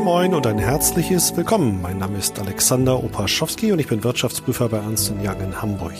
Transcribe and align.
Moin 0.00 0.30
Moin 0.30 0.34
und 0.34 0.46
ein 0.46 0.58
herzliches 0.58 1.36
Willkommen. 1.36 1.82
Mein 1.82 1.98
Name 1.98 2.16
ist 2.16 2.38
Alexander 2.38 3.04
Opaschowski 3.04 3.70
und 3.70 3.80
ich 3.80 3.86
bin 3.86 4.02
Wirtschaftsprüfer 4.02 4.70
bei 4.70 4.78
Ernst 4.78 5.12
Young 5.22 5.40
in 5.40 5.60
Hamburg. 5.60 5.92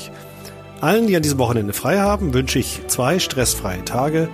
Allen, 0.81 1.07
die 1.07 1.17
an 1.17 1.23
diesem 1.23 1.39
Wochenende 1.39 1.75
frei 1.75 1.99
haben, 1.99 2.33
wünsche 2.33 2.59
ich 2.59 2.81
zwei 2.87 3.19
stressfreie 3.19 3.85
Tage 3.85 4.31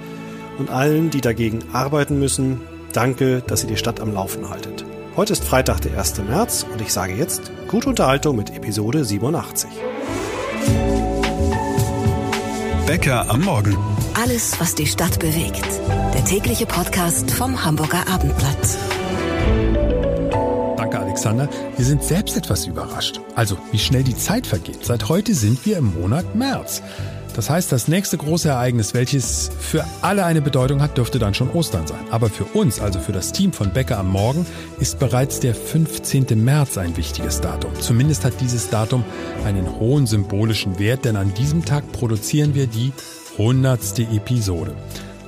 und 0.59 0.71
allen, 0.71 1.11
die 1.11 1.21
dagegen 1.21 1.65
arbeiten 1.73 2.21
müssen, 2.21 2.61
danke, 2.93 3.43
dass 3.45 3.65
ihr 3.65 3.69
die 3.69 3.77
Stadt 3.77 3.99
am 3.99 4.15
Laufen 4.15 4.49
haltet. 4.49 4.85
Heute 5.17 5.33
ist 5.33 5.43
Freitag, 5.43 5.81
der 5.81 5.99
1. 5.99 6.19
März 6.29 6.65
und 6.73 6.81
ich 6.81 6.93
sage 6.93 7.15
jetzt 7.15 7.51
gute 7.67 7.89
Unterhaltung 7.89 8.37
mit 8.37 8.55
Episode 8.55 9.05
87. 9.05 9.69
Bäcker 12.87 13.29
am 13.29 13.41
Morgen. 13.41 13.77
Alles, 14.15 14.61
was 14.61 14.77
die 14.77 14.87
Stadt 14.87 15.19
bewegt. 15.19 15.67
Der 16.15 16.25
tägliche 16.25 16.67
Podcast 16.67 17.33
vom 17.33 17.65
Hamburger 17.65 18.07
Abendblatt. 18.09 18.79
Danke, 20.77 20.99
Alexander. 20.99 21.49
Wir 21.77 21.85
sind 21.85 22.03
selbst 22.03 22.37
etwas 22.37 22.67
überrascht. 22.67 23.21
Also, 23.35 23.57
wie 23.73 23.79
schnell 23.79 24.05
die 24.05 24.17
Zeit 24.17 24.47
vergeht. 24.47 24.85
Seit 24.85 25.09
heute 25.09 25.35
sind 25.35 25.67
wir 25.67 25.79
im 25.79 25.95
Monat 26.01 26.35
März. 26.35 26.83
Das 27.37 27.51
heißt, 27.51 27.71
das 27.71 27.87
nächste 27.87 28.17
große 28.17 28.49
Ereignis, 28.49 28.95
welches 28.95 29.51
für 29.61 29.85
alle 30.01 30.25
eine 30.25 30.41
Bedeutung 30.41 30.81
hat, 30.81 30.97
dürfte 30.97 31.19
dann 31.19 31.35
schon 31.35 31.51
Ostern 31.51 31.87
sein. 31.87 32.01
Aber 32.11 32.31
für 32.31 32.45
uns, 32.45 32.81
also 32.81 32.99
für 32.99 33.13
das 33.13 33.33
Team 33.33 33.53
von 33.53 33.75
Bäcker 33.75 33.99
am 33.99 34.09
Morgen, 34.09 34.47
ist 34.81 34.99
bereits 34.99 35.39
der 35.39 35.55
15. 35.55 36.43
März 36.43 36.79
ein 36.79 36.97
wichtiges 36.97 37.43
Datum. 37.43 37.73
Zumindest 37.79 38.25
hat 38.25 38.41
dieses 38.41 38.71
Datum 38.71 39.05
einen 39.45 39.79
hohen 39.79 40.07
symbolischen 40.07 40.79
Wert, 40.79 41.05
denn 41.05 41.17
an 41.17 41.35
diesem 41.35 41.63
Tag 41.63 41.93
produzieren 41.93 42.55
wir 42.55 42.69
die 42.69 42.93
100. 43.39 43.99
Episode. 44.15 44.75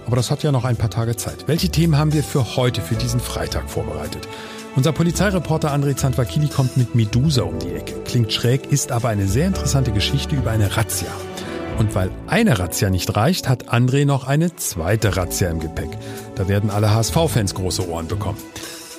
Aber 0.08 0.16
das 0.16 0.30
hat 0.30 0.42
ja 0.42 0.52
noch 0.52 0.64
ein 0.64 0.76
paar 0.76 0.88
Tage 0.88 1.16
Zeit. 1.16 1.48
Welche 1.48 1.68
Themen 1.68 1.98
haben 1.98 2.14
wir 2.14 2.22
für 2.22 2.56
heute, 2.56 2.80
für 2.80 2.94
diesen 2.94 3.20
Freitag 3.20 3.68
vorbereitet? 3.68 4.26
Unser 4.74 4.92
Polizeireporter 4.92 5.70
André 5.70 5.96
Zantvakili 5.96 6.48
kommt 6.48 6.78
mit 6.78 6.94
Medusa 6.94 7.42
um 7.42 7.58
die 7.58 7.74
Ecke. 7.74 7.92
Klingt 8.06 8.33
schräg, 8.33 8.72
ist 8.72 8.91
aber 8.91 9.10
eine 9.10 9.27
sehr 9.27 9.46
interessante 9.46 9.92
Geschichte 9.92 10.34
über 10.34 10.50
eine 10.50 10.78
Razzia. 10.78 11.10
Und 11.77 11.94
weil 11.94 12.10
eine 12.27 12.58
Razzia 12.58 12.88
nicht 12.88 13.14
reicht, 13.16 13.50
hat 13.50 13.68
André 13.68 14.06
noch 14.06 14.27
eine 14.27 14.56
zweite 14.56 15.14
Razzia 15.14 15.50
im 15.50 15.60
Gepäck. 15.60 15.91
Da 16.36 16.48
werden 16.48 16.70
alle 16.70 16.94
HSV-Fans 16.94 17.55
große 17.55 17.86
Ohren 17.86 18.08
bekommen. 18.08 18.38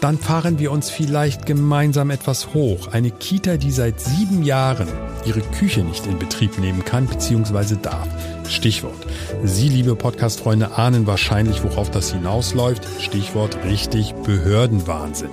Dann 0.02 0.18
fahren 0.18 0.60
wir 0.60 0.72
uns 0.72 0.90
vielleicht 0.90 1.46
gemeinsam 1.46 2.10
etwas 2.10 2.54
hoch. 2.54 2.88
Eine 2.88 3.12
Kita, 3.12 3.58
die 3.58 3.72
seit 3.72 4.00
sieben 4.00 4.44
Jahren 4.44 4.88
ihre 5.26 5.42
Küche 5.42 5.82
nicht 5.84 6.08
in 6.08 6.18
Betrieb 6.18 6.58
nehmen 6.58 6.86
kann 6.86 7.06
bzw. 7.06 7.76
darf. 7.82 8.08
Stichwort. 8.48 9.06
Sie, 9.44 9.68
liebe 9.68 9.96
Podcast-Freunde, 9.96 10.78
ahnen 10.78 11.06
wahrscheinlich, 11.06 11.64
worauf 11.64 11.92
das 11.92 12.14
hinausläuft. 12.14 12.88
Stichwort 13.02 13.58
richtig 13.66 14.14
Behördenwahnsinn. 14.24 15.32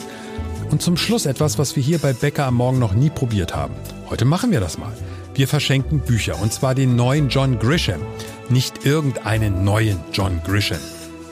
Und 0.73 0.83
zum 0.83 0.97
Schluss 0.97 1.27
etwas, 1.27 1.58
was 1.58 1.77
wir 1.77 1.83
hier 1.83 1.98
bei 1.98 2.12
Becker 2.12 2.47
am 2.47 2.56
Morgen 2.56 2.80
noch 2.80 2.92
nie 2.92 3.11
probiert 3.11 3.55
haben. 3.55 3.75
Heute 4.11 4.25
machen 4.25 4.51
wir 4.51 4.58
das 4.58 4.78
mal. 4.78 4.92
Wir 5.34 5.47
verschenken 5.47 6.01
Bücher 6.01 6.42
und 6.42 6.53
zwar 6.53 6.75
den 6.75 6.97
neuen 6.97 7.28
John 7.28 7.61
Grisham. 7.61 8.01
Nicht 8.48 8.84
irgendeinen 8.84 9.62
neuen 9.62 10.01
John 10.12 10.41
Grisham. 10.45 10.80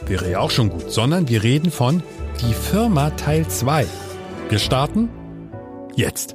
Wäre 0.06 0.30
ja 0.30 0.38
auch 0.38 0.50
schon 0.52 0.68
gut, 0.68 0.92
sondern 0.92 1.28
wir 1.28 1.42
reden 1.42 1.72
von 1.72 2.02
Die 2.40 2.52
Firma 2.52 3.10
Teil 3.10 3.46
2. 3.46 3.86
Wir 4.48 4.58
starten 4.58 5.08
jetzt. 5.94 6.34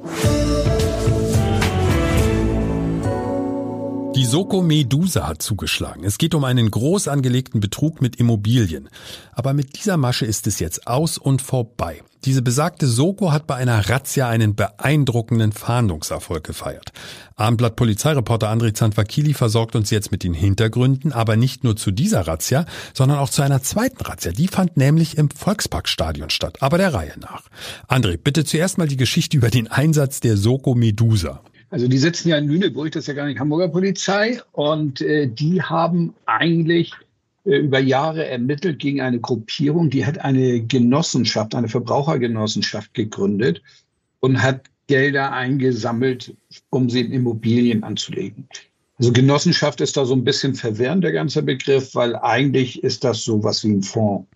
Die 4.20 4.26
Soko 4.26 4.60
Medusa 4.60 5.26
hat 5.26 5.40
zugeschlagen. 5.40 6.04
Es 6.04 6.18
geht 6.18 6.34
um 6.34 6.44
einen 6.44 6.70
groß 6.70 7.08
angelegten 7.08 7.58
Betrug 7.58 8.02
mit 8.02 8.16
Immobilien. 8.16 8.90
Aber 9.32 9.54
mit 9.54 9.78
dieser 9.78 9.96
Masche 9.96 10.26
ist 10.26 10.46
es 10.46 10.58
jetzt 10.58 10.86
aus 10.86 11.16
und 11.16 11.40
vorbei. 11.40 12.02
Diese 12.26 12.42
besagte 12.42 12.86
Soko 12.86 13.32
hat 13.32 13.46
bei 13.46 13.54
einer 13.54 13.88
Razzia 13.88 14.28
einen 14.28 14.54
beeindruckenden 14.54 15.52
Fahndungserfolg 15.52 16.44
gefeiert. 16.44 16.92
Abendblatt 17.36 17.76
Polizeireporter 17.76 18.52
André 18.52 18.74
Zantvakili 18.74 19.32
versorgt 19.32 19.74
uns 19.74 19.88
jetzt 19.88 20.12
mit 20.12 20.22
den 20.22 20.34
Hintergründen, 20.34 21.12
aber 21.12 21.36
nicht 21.36 21.64
nur 21.64 21.78
zu 21.78 21.90
dieser 21.90 22.26
Razzia, 22.26 22.66
sondern 22.92 23.20
auch 23.20 23.30
zu 23.30 23.40
einer 23.40 23.62
zweiten 23.62 24.04
Razzia. 24.04 24.32
Die 24.32 24.48
fand 24.48 24.76
nämlich 24.76 25.16
im 25.16 25.30
Volksparkstadion 25.30 26.28
statt, 26.28 26.58
aber 26.60 26.76
der 26.76 26.92
Reihe 26.92 27.18
nach. 27.18 27.44
André, 27.88 28.18
bitte 28.18 28.44
zuerst 28.44 28.76
mal 28.76 28.86
die 28.86 28.98
Geschichte 28.98 29.38
über 29.38 29.48
den 29.48 29.68
Einsatz 29.68 30.20
der 30.20 30.36
Soko 30.36 30.74
Medusa. 30.74 31.40
Also 31.70 31.86
die 31.86 31.98
sitzen 31.98 32.28
ja 32.28 32.36
in 32.36 32.48
Lüneburg, 32.48 32.90
das 32.90 33.04
ist 33.04 33.06
ja 33.06 33.14
gar 33.14 33.26
nicht 33.26 33.38
Hamburger 33.38 33.68
Polizei, 33.68 34.40
und 34.52 35.00
äh, 35.00 35.28
die 35.28 35.62
haben 35.62 36.14
eigentlich 36.26 36.92
äh, 37.44 37.58
über 37.58 37.78
Jahre 37.78 38.26
ermittelt 38.26 38.80
gegen 38.80 39.00
eine 39.00 39.20
Gruppierung, 39.20 39.88
die 39.88 40.04
hat 40.04 40.18
eine 40.18 40.60
Genossenschaft, 40.60 41.54
eine 41.54 41.68
Verbrauchergenossenschaft 41.68 42.92
gegründet 42.94 43.62
und 44.18 44.42
hat 44.42 44.64
Gelder 44.88 45.32
eingesammelt, 45.32 46.34
um 46.70 46.90
sie 46.90 47.02
in 47.02 47.12
Immobilien 47.12 47.84
anzulegen. 47.84 48.48
Also 48.98 49.12
Genossenschaft 49.12 49.80
ist 49.80 49.96
da 49.96 50.04
so 50.04 50.14
ein 50.14 50.24
bisschen 50.24 50.54
verwirrend, 50.54 51.04
der 51.04 51.12
ganze 51.12 51.42
Begriff, 51.42 51.94
weil 51.94 52.16
eigentlich 52.16 52.82
ist 52.82 53.04
das 53.04 53.24
so 53.24 53.42
was 53.44 53.64
wie 53.64 53.70
ein 53.70 53.82
Fonds. 53.82 54.26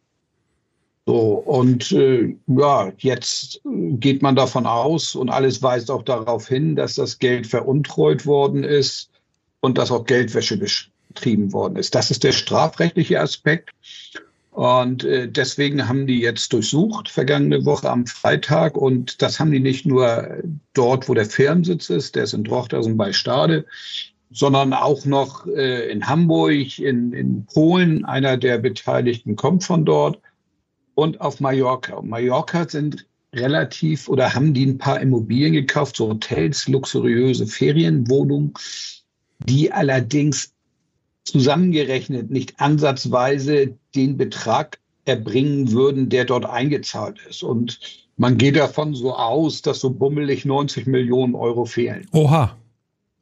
So, 1.06 1.34
und 1.34 1.92
äh, 1.92 2.34
ja, 2.46 2.92
jetzt 2.96 3.60
geht 3.64 4.22
man 4.22 4.36
davon 4.36 4.66
aus 4.66 5.14
und 5.14 5.28
alles 5.28 5.62
weist 5.62 5.90
auch 5.90 6.02
darauf 6.02 6.48
hin, 6.48 6.76
dass 6.76 6.94
das 6.94 7.18
Geld 7.18 7.46
veruntreut 7.46 8.24
worden 8.24 8.64
ist 8.64 9.10
und 9.60 9.76
dass 9.76 9.90
auch 9.90 10.06
Geldwäsche 10.06 10.56
betrieben 10.56 11.52
worden 11.52 11.76
ist. 11.76 11.94
Das 11.94 12.10
ist 12.10 12.24
der 12.24 12.32
strafrechtliche 12.32 13.20
Aspekt. 13.20 13.70
Und 14.50 15.02
äh, 15.04 15.28
deswegen 15.28 15.88
haben 15.88 16.06
die 16.06 16.20
jetzt 16.20 16.52
durchsucht, 16.52 17.10
vergangene 17.10 17.64
Woche 17.64 17.90
am 17.90 18.06
Freitag. 18.06 18.76
Und 18.76 19.20
das 19.20 19.40
haben 19.40 19.50
die 19.50 19.60
nicht 19.60 19.84
nur 19.84 20.28
dort, 20.74 21.08
wo 21.08 21.14
der 21.14 21.26
Firmensitz 21.26 21.90
ist, 21.90 22.14
der 22.14 22.22
ist 22.22 22.34
in 22.34 22.44
Drochtersen 22.44 22.96
bei 22.96 23.12
Stade, 23.12 23.66
sondern 24.30 24.72
auch 24.72 25.04
noch 25.04 25.46
äh, 25.48 25.90
in 25.90 26.06
Hamburg, 26.06 26.78
in, 26.78 27.12
in 27.12 27.46
Polen. 27.46 28.04
Einer 28.04 28.36
der 28.36 28.58
Beteiligten 28.58 29.34
kommt 29.34 29.64
von 29.64 29.84
dort. 29.84 30.20
Und 30.94 31.20
auf 31.20 31.40
Mallorca. 31.40 31.96
Und 31.96 32.08
Mallorca 32.08 32.68
sind 32.68 33.06
relativ 33.34 34.08
oder 34.08 34.34
haben 34.34 34.54
die 34.54 34.66
ein 34.66 34.78
paar 34.78 35.00
Immobilien 35.00 35.52
gekauft, 35.52 35.96
so 35.96 36.08
Hotels, 36.08 36.68
luxuriöse 36.68 37.46
Ferienwohnungen, 37.46 38.54
die 39.46 39.72
allerdings 39.72 40.52
zusammengerechnet 41.24 42.30
nicht 42.30 42.60
ansatzweise 42.60 43.76
den 43.94 44.16
Betrag 44.16 44.78
erbringen 45.04 45.72
würden, 45.72 46.08
der 46.08 46.24
dort 46.24 46.46
eingezahlt 46.46 47.18
ist. 47.28 47.42
Und 47.42 47.80
man 48.16 48.38
geht 48.38 48.56
davon 48.56 48.94
so 48.94 49.14
aus, 49.14 49.62
dass 49.62 49.80
so 49.80 49.90
bummelig 49.90 50.44
90 50.44 50.86
Millionen 50.86 51.34
Euro 51.34 51.64
fehlen. 51.64 52.06
Oha. 52.12 52.56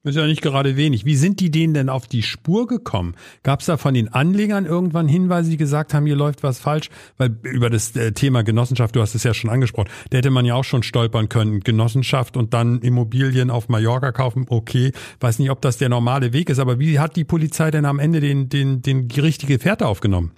Ist 0.05 0.17
ja 0.17 0.27
nicht 0.27 0.43
gerade 0.43 0.77
wenig. 0.77 1.05
Wie 1.05 1.15
sind 1.15 1.39
die 1.39 1.53
denen 1.53 1.75
denn 1.75 1.89
auf 1.89 2.09
die 2.09 2.25
Spur 2.25 2.67
gekommen? 2.67 3.15
Gab 3.45 3.61
es 3.61 3.67
da 3.67 3.77
von 3.77 3.95
den 3.95 4.09
Anlegern 4.09 4.67
irgendwann 4.67 5.07
Hinweise, 5.07 5.51
die 5.51 5.57
gesagt 5.57 5.95
haben, 5.95 6.07
hier 6.07 6.17
läuft 6.17 6.43
was 6.43 6.59
falsch? 6.59 6.91
Weil 7.19 7.37
über 7.45 7.71
das 7.71 7.95
äh, 7.95 8.11
Thema 8.11 8.43
Genossenschaft, 8.43 8.97
du 8.97 9.01
hast 9.01 9.15
es 9.15 9.23
ja 9.23 9.33
schon 9.33 9.49
angesprochen, 9.49 9.91
da 10.11 10.19
hätte 10.19 10.31
man 10.31 10.45
ja 10.45 10.57
auch 10.57 10.65
schon 10.65 10.83
stolpern 10.83 11.29
können. 11.29 11.61
Genossenschaft 11.61 12.37
und 12.37 12.53
dann 12.53 12.81
Immobilien 12.81 13.49
auf 13.49 13.69
Mallorca 13.69 14.11
kaufen, 14.11 14.47
okay. 14.49 14.91
Weiß 15.21 15.39
nicht, 15.39 15.51
ob 15.51 15.61
das 15.62 15.79
der 15.79 15.89
normale 15.89 16.33
Weg 16.33 16.51
ist, 16.51 16.59
aber 16.59 16.81
wie 16.81 16.99
hat 16.99 17.15
die 17.15 17.25
Polizei 17.25 17.71
denn 17.71 17.85
am 17.85 18.01
Ende 18.01 18.19
den, 18.19 18.49
den, 18.49 18.83
den, 18.83 19.07
die 19.07 19.21
richtige 19.21 19.61
Fährte 19.61 19.87
aufgenommen? 19.87 20.33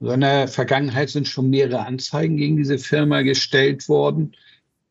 Also 0.00 0.14
in 0.14 0.22
der 0.22 0.48
Vergangenheit 0.48 1.10
sind 1.10 1.28
schon 1.28 1.50
mehrere 1.50 1.84
Anzeigen 1.84 2.38
gegen 2.38 2.56
diese 2.56 2.78
Firma 2.78 3.20
gestellt 3.20 3.90
worden. 3.90 4.32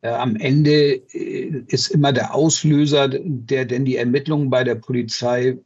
Äh, 0.06 0.10
am 0.10 0.36
Ende 0.36 1.02
äh, 1.14 1.64
ist 1.68 1.88
immer 1.88 2.12
der 2.12 2.34
Auslöser, 2.34 3.08
der 3.08 3.64
denn 3.64 3.84
die 3.84 3.96
Ermittlungen 3.96 4.50
bei 4.50 4.62
der 4.62 4.76
Polizei 4.76 5.58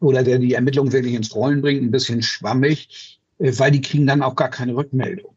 oder 0.00 0.22
der 0.22 0.38
die 0.38 0.54
Ermittlungen 0.54 0.92
wirklich 0.92 1.14
ins 1.14 1.34
Rollen 1.34 1.62
bringt, 1.62 1.82
ein 1.82 1.90
bisschen 1.90 2.22
schwammig, 2.22 3.18
äh, 3.38 3.52
weil 3.56 3.72
die 3.72 3.80
kriegen 3.80 4.06
dann 4.06 4.22
auch 4.22 4.36
gar 4.36 4.50
keine 4.50 4.76
Rückmeldung. 4.76 5.34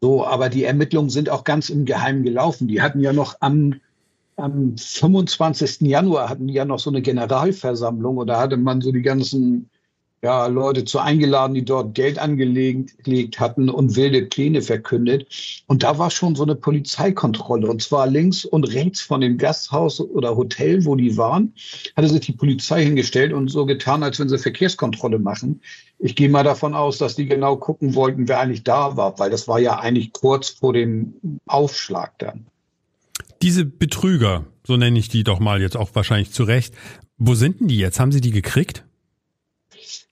So, 0.00 0.26
aber 0.26 0.48
die 0.48 0.64
Ermittlungen 0.64 1.10
sind 1.10 1.28
auch 1.28 1.44
ganz 1.44 1.68
im 1.68 1.84
Geheimen 1.84 2.22
gelaufen. 2.22 2.68
Die 2.68 2.80
hatten 2.80 3.00
ja 3.00 3.12
noch 3.12 3.36
am, 3.40 3.74
am 4.36 4.76
25. 4.78 5.82
Januar 5.82 6.30
hatten 6.30 6.46
die 6.46 6.54
ja 6.54 6.64
noch 6.64 6.78
so 6.78 6.90
eine 6.90 7.02
Generalversammlung 7.02 8.16
und 8.16 8.26
da 8.28 8.40
hatte 8.40 8.56
man 8.56 8.80
so 8.80 8.90
die 8.92 9.02
ganzen 9.02 9.68
ja, 10.26 10.48
Leute 10.48 10.84
zu 10.84 10.98
eingeladen, 10.98 11.54
die 11.54 11.64
dort 11.64 11.94
Geld 11.94 12.18
angelegt 12.18 13.38
hatten 13.38 13.70
und 13.70 13.94
wilde 13.94 14.22
Pläne 14.22 14.60
verkündet. 14.60 15.62
Und 15.68 15.84
da 15.84 15.98
war 15.98 16.10
schon 16.10 16.34
so 16.34 16.42
eine 16.42 16.56
Polizeikontrolle. 16.56 17.68
Und 17.68 17.80
zwar 17.80 18.08
links 18.08 18.44
und 18.44 18.64
rechts 18.64 19.00
von 19.00 19.20
dem 19.20 19.38
Gasthaus 19.38 20.00
oder 20.00 20.36
Hotel, 20.36 20.84
wo 20.84 20.96
die 20.96 21.16
waren, 21.16 21.54
hatte 21.96 22.08
sich 22.08 22.22
die 22.22 22.32
Polizei 22.32 22.82
hingestellt 22.82 23.32
und 23.32 23.52
so 23.52 23.66
getan, 23.66 24.02
als 24.02 24.18
wenn 24.18 24.28
sie 24.28 24.36
Verkehrskontrolle 24.36 25.20
machen. 25.20 25.60
Ich 26.00 26.16
gehe 26.16 26.28
mal 26.28 26.42
davon 26.42 26.74
aus, 26.74 26.98
dass 26.98 27.14
die 27.14 27.26
genau 27.26 27.54
gucken 27.54 27.94
wollten, 27.94 28.26
wer 28.26 28.40
eigentlich 28.40 28.64
da 28.64 28.96
war, 28.96 29.20
weil 29.20 29.30
das 29.30 29.46
war 29.46 29.60
ja 29.60 29.78
eigentlich 29.78 30.12
kurz 30.12 30.48
vor 30.48 30.72
dem 30.72 31.14
Aufschlag 31.46 32.18
dann. 32.18 32.46
Diese 33.42 33.64
Betrüger, 33.64 34.44
so 34.64 34.76
nenne 34.76 34.98
ich 34.98 35.08
die 35.08 35.22
doch 35.22 35.38
mal 35.38 35.60
jetzt 35.60 35.76
auch 35.76 35.90
wahrscheinlich 35.94 36.32
zu 36.32 36.42
Recht, 36.42 36.74
wo 37.16 37.36
sind 37.36 37.60
denn 37.60 37.68
die 37.68 37.78
jetzt? 37.78 38.00
Haben 38.00 38.10
sie 38.10 38.20
die 38.20 38.32
gekriegt? 38.32 38.84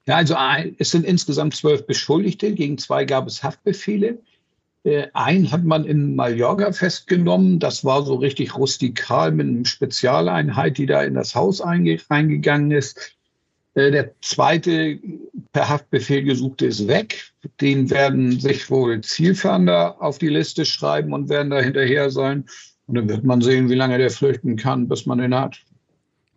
Ja, 0.07 0.17
also 0.17 0.37
es 0.79 0.91
sind 0.91 1.05
insgesamt 1.05 1.57
zwölf 1.57 1.87
Beschuldigte. 1.87 2.53
Gegen 2.53 2.79
zwei 2.79 3.05
gab 3.05 3.27
es 3.27 3.43
Haftbefehle. 3.43 4.19
Äh, 4.85 5.07
einen 5.15 5.51
hat 5.51 5.65
man 5.65 5.85
in 5.85 6.15
Mallorca 6.15 6.73
festgenommen. 6.73 7.59
Das 7.59 7.85
war 7.85 8.05
so 8.05 8.17
richtig 8.17 8.57
rustikal 8.57 9.33
mit 9.33 9.47
einer 9.47 9.65
Spezialeinheit, 9.65 10.77
die 10.77 10.87
da 10.87 11.03
in 11.03 11.15
das 11.15 11.35
Haus 11.35 11.63
reingegangen 11.65 12.71
ist. 12.71 13.17
Äh, 13.75 13.91
der 13.91 14.15
zweite 14.21 14.99
per 15.53 15.69
Haftbefehl 15.71 16.23
gesuchte 16.23 16.67
ist 16.67 16.87
weg. 16.87 17.33
Den 17.61 17.89
werden 17.91 18.39
sich 18.39 18.71
wohl 18.71 19.01
Zielfahnder 19.01 20.03
auf 20.03 20.19
die 20.19 20.29
Liste 20.29 20.67
schreiben 20.67 21.15
und 21.15 21.31
werden 21.31 21.51
da 21.51 21.61
hinterher 21.61 22.11
sein. 22.11 22.45
Und 22.87 22.97
dann 22.97 23.09
wird 23.09 23.25
man 23.25 23.41
sehen, 23.41 23.71
wie 23.71 23.75
lange 23.75 23.97
der 23.97 24.11
flüchten 24.11 24.57
kann, 24.57 24.89
bis 24.89 25.07
man 25.07 25.23
ihn 25.23 25.35
hat. 25.35 25.59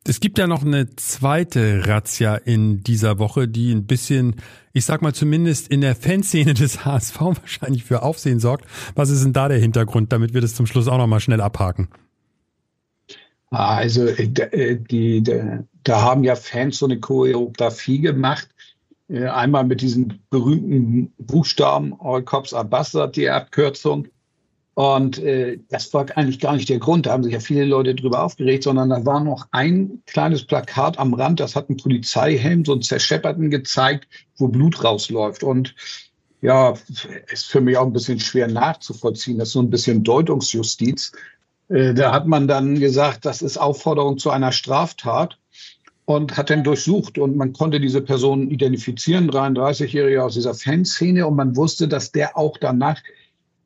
Es 0.09 0.21
gibt 0.21 0.37
ja 0.37 0.47
noch 0.47 0.63
eine 0.63 0.95
zweite 0.95 1.85
Razzia 1.85 2.35
in 2.35 2.81
dieser 2.81 3.19
Woche, 3.19 3.49
die 3.49 3.73
ein 3.73 3.87
bisschen, 3.87 4.37
ich 4.71 4.85
sag 4.85 5.01
mal 5.01 5.13
zumindest 5.13 5.67
in 5.67 5.81
der 5.81 5.97
Fanszene 5.97 6.53
des 6.53 6.85
HSV 6.85 7.19
wahrscheinlich 7.19 7.83
für 7.83 8.03
Aufsehen 8.03 8.39
sorgt. 8.39 8.65
Was 8.95 9.09
ist 9.09 9.25
denn 9.25 9.33
da 9.33 9.49
der 9.49 9.59
Hintergrund, 9.59 10.13
damit 10.13 10.33
wir 10.33 10.39
das 10.39 10.55
zum 10.55 10.65
Schluss 10.65 10.87
auch 10.87 10.97
noch 10.97 11.07
mal 11.07 11.19
schnell 11.19 11.41
abhaken? 11.41 11.89
Also 13.49 14.05
äh, 14.05 14.23
äh, 14.23 14.79
die, 14.79 15.23
da 15.23 16.01
haben 16.01 16.23
ja 16.23 16.35
Fans 16.35 16.77
so 16.77 16.85
eine 16.85 17.01
Choreografie 17.01 17.99
gemacht. 17.99 18.47
Äh, 19.09 19.25
einmal 19.25 19.65
mit 19.65 19.81
diesen 19.81 20.21
berühmten 20.29 21.11
Buchstaben 21.17 21.93
All 21.99 22.23
Cops 22.23 22.55
Bastard, 22.69 23.17
die 23.17 23.29
Abkürzung. 23.29 24.07
Und 24.77 25.17
äh, 25.17 25.57
das 25.69 25.91
war 25.95 26.05
eigentlich 26.15 26.39
gar 26.39 26.55
nicht 26.55 26.69
der 26.69 26.77
Grund. 26.77 27.07
Da 27.07 27.11
haben 27.13 27.23
sich 27.23 27.33
ja 27.33 27.39
viele 27.39 27.65
Leute 27.65 27.95
drüber 27.95 28.21
aufgeregt, 28.21 28.61
sondern 28.61 28.91
da 28.91 29.03
war 29.07 29.23
noch 29.23 29.47
ein 29.49 30.03
kleines 30.05 30.45
Plakat 30.45 30.99
am 30.99 31.15
Rand, 31.15 31.39
das 31.39 31.55
hat 31.55 31.71
ein 31.71 31.77
Polizeihelm, 31.77 32.63
so 32.63 32.73
einen 32.73 32.83
zerschepperten 32.83 33.49
gezeigt, 33.49 34.07
wo 34.35 34.49
Blut 34.49 34.83
rausläuft. 34.83 35.41
Und 35.41 35.73
ja, 36.43 36.75
ist 37.31 37.47
für 37.47 37.59
mich 37.59 37.75
auch 37.75 37.87
ein 37.87 37.93
bisschen 37.93 38.19
schwer 38.19 38.47
nachzuvollziehen. 38.47 39.39
Das 39.39 39.47
ist 39.47 39.53
so 39.53 39.61
ein 39.61 39.71
bisschen 39.71 40.03
Deutungsjustiz. 40.03 41.11
Äh, 41.69 41.95
da 41.95 42.11
hat 42.11 42.27
man 42.27 42.47
dann 42.47 42.79
gesagt, 42.79 43.25
das 43.25 43.41
ist 43.41 43.57
Aufforderung 43.57 44.19
zu 44.19 44.29
einer 44.29 44.51
Straftat 44.51 45.39
und 46.05 46.37
hat 46.37 46.51
dann 46.51 46.63
durchsucht 46.63 47.17
und 47.17 47.35
man 47.35 47.51
konnte 47.53 47.79
diese 47.79 48.01
Person 48.01 48.51
identifizieren, 48.51 49.31
33-Jähriger 49.31 50.19
aus 50.19 50.35
dieser 50.35 50.53
Fanszene 50.53 51.25
und 51.25 51.35
man 51.35 51.55
wusste, 51.55 51.87
dass 51.87 52.11
der 52.11 52.37
auch 52.37 52.59
danach 52.59 53.01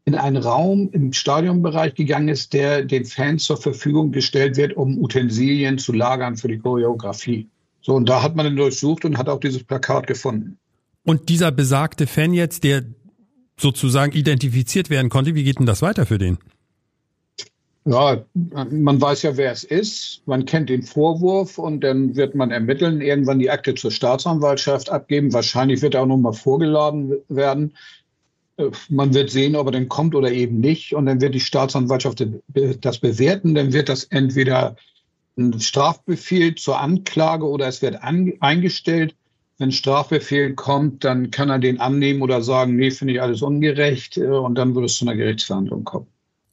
in 0.05 0.15
einen 0.15 0.37
Raum 0.37 0.89
im 0.91 1.13
Stadionbereich 1.13 1.93
gegangen 1.93 2.27
ist, 2.27 2.53
der 2.53 2.83
den 2.83 3.05
Fans 3.05 3.43
zur 3.43 3.57
Verfügung 3.57 4.11
gestellt 4.11 4.57
wird, 4.57 4.75
um 4.75 4.97
Utensilien 4.97 5.77
zu 5.77 5.93
lagern 5.93 6.37
für 6.37 6.47
die 6.47 6.57
Choreografie. 6.57 7.47
So, 7.81 7.93
und 7.93 8.09
da 8.09 8.21
hat 8.23 8.35
man 8.35 8.45
ihn 8.45 8.55
durchsucht 8.55 9.05
und 9.05 9.17
hat 9.17 9.29
auch 9.29 9.39
dieses 9.39 9.63
Plakat 9.63 10.07
gefunden. 10.07 10.57
Und 11.03 11.29
dieser 11.29 11.51
besagte 11.51 12.07
Fan 12.07 12.33
jetzt, 12.33 12.63
der 12.63 12.83
sozusagen 13.59 14.11
identifiziert 14.11 14.89
werden 14.89 15.09
konnte, 15.09 15.35
wie 15.35 15.43
geht 15.43 15.59
denn 15.59 15.65
das 15.65 15.81
weiter 15.81 16.05
für 16.05 16.17
den? 16.17 16.37
Ja, 17.85 18.23
man 18.69 19.01
weiß 19.01 19.23
ja, 19.23 19.37
wer 19.37 19.51
es 19.51 19.63
ist. 19.63 20.21
Man 20.27 20.45
kennt 20.45 20.69
den 20.69 20.83
Vorwurf 20.83 21.57
und 21.57 21.81
dann 21.81 22.15
wird 22.15 22.35
man 22.35 22.51
ermitteln, 22.51 23.01
irgendwann 23.01 23.39
die 23.39 23.49
Akte 23.49 23.73
zur 23.73 23.89
Staatsanwaltschaft 23.89 24.91
abgeben. 24.91 25.33
Wahrscheinlich 25.33 25.81
wird 25.81 25.95
er 25.95 26.03
auch 26.03 26.07
nochmal 26.07 26.33
vorgeladen 26.33 27.13
werden. 27.27 27.73
Man 28.89 29.13
wird 29.13 29.29
sehen, 29.29 29.55
ob 29.55 29.67
er 29.67 29.71
denn 29.71 29.89
kommt 29.89 30.15
oder 30.15 30.31
eben 30.31 30.59
nicht. 30.59 30.93
Und 30.93 31.05
dann 31.05 31.21
wird 31.21 31.35
die 31.35 31.39
Staatsanwaltschaft 31.39 32.23
das 32.81 32.99
bewerten. 32.99 33.55
Dann 33.55 33.73
wird 33.73 33.89
das 33.89 34.05
entweder 34.05 34.75
ein 35.37 35.59
Strafbefehl 35.59 36.55
zur 36.55 36.79
Anklage 36.79 37.45
oder 37.45 37.67
es 37.67 37.81
wird 37.81 37.97
eingestellt. 38.01 39.15
Wenn 39.57 39.71
Strafbefehl 39.71 40.55
kommt, 40.55 41.03
dann 41.03 41.29
kann 41.29 41.49
er 41.49 41.59
den 41.59 41.79
annehmen 41.79 42.23
oder 42.23 42.41
sagen, 42.41 42.75
nee, 42.75 42.89
finde 42.89 43.13
ich 43.13 43.21
alles 43.21 43.43
ungerecht. 43.43 44.17
Äh, 44.17 44.25
und 44.25 44.55
dann 44.55 44.73
wird 44.73 44.85
es 44.85 44.97
zu 44.97 45.05
einer 45.05 45.15
Gerichtsverhandlung 45.15 45.83
kommen. 45.83 46.07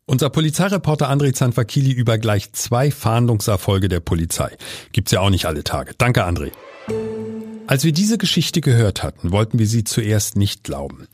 Unser 0.04 0.30
Polizeireporter 0.30 1.10
André 1.10 1.32
Zanfakili 1.32 1.92
über 1.92 2.18
gleich 2.18 2.52
zwei 2.52 2.90
Fahndungserfolge 2.90 3.88
der 3.88 4.00
Polizei. 4.00 4.56
Gibt's 4.92 5.12
ja 5.12 5.20
auch 5.20 5.30
nicht 5.30 5.46
alle 5.46 5.64
Tage. 5.64 5.92
Danke, 5.98 6.26
André. 6.26 6.50
Als 7.66 7.84
wir 7.84 7.92
diese 7.92 8.16
Geschichte 8.16 8.62
gehört 8.62 9.02
hatten, 9.02 9.32
wollten 9.32 9.58
wir 9.58 9.66
sie 9.66 9.84
zuerst 9.84 10.36
nicht 10.36 10.64
glauben. 10.64 11.06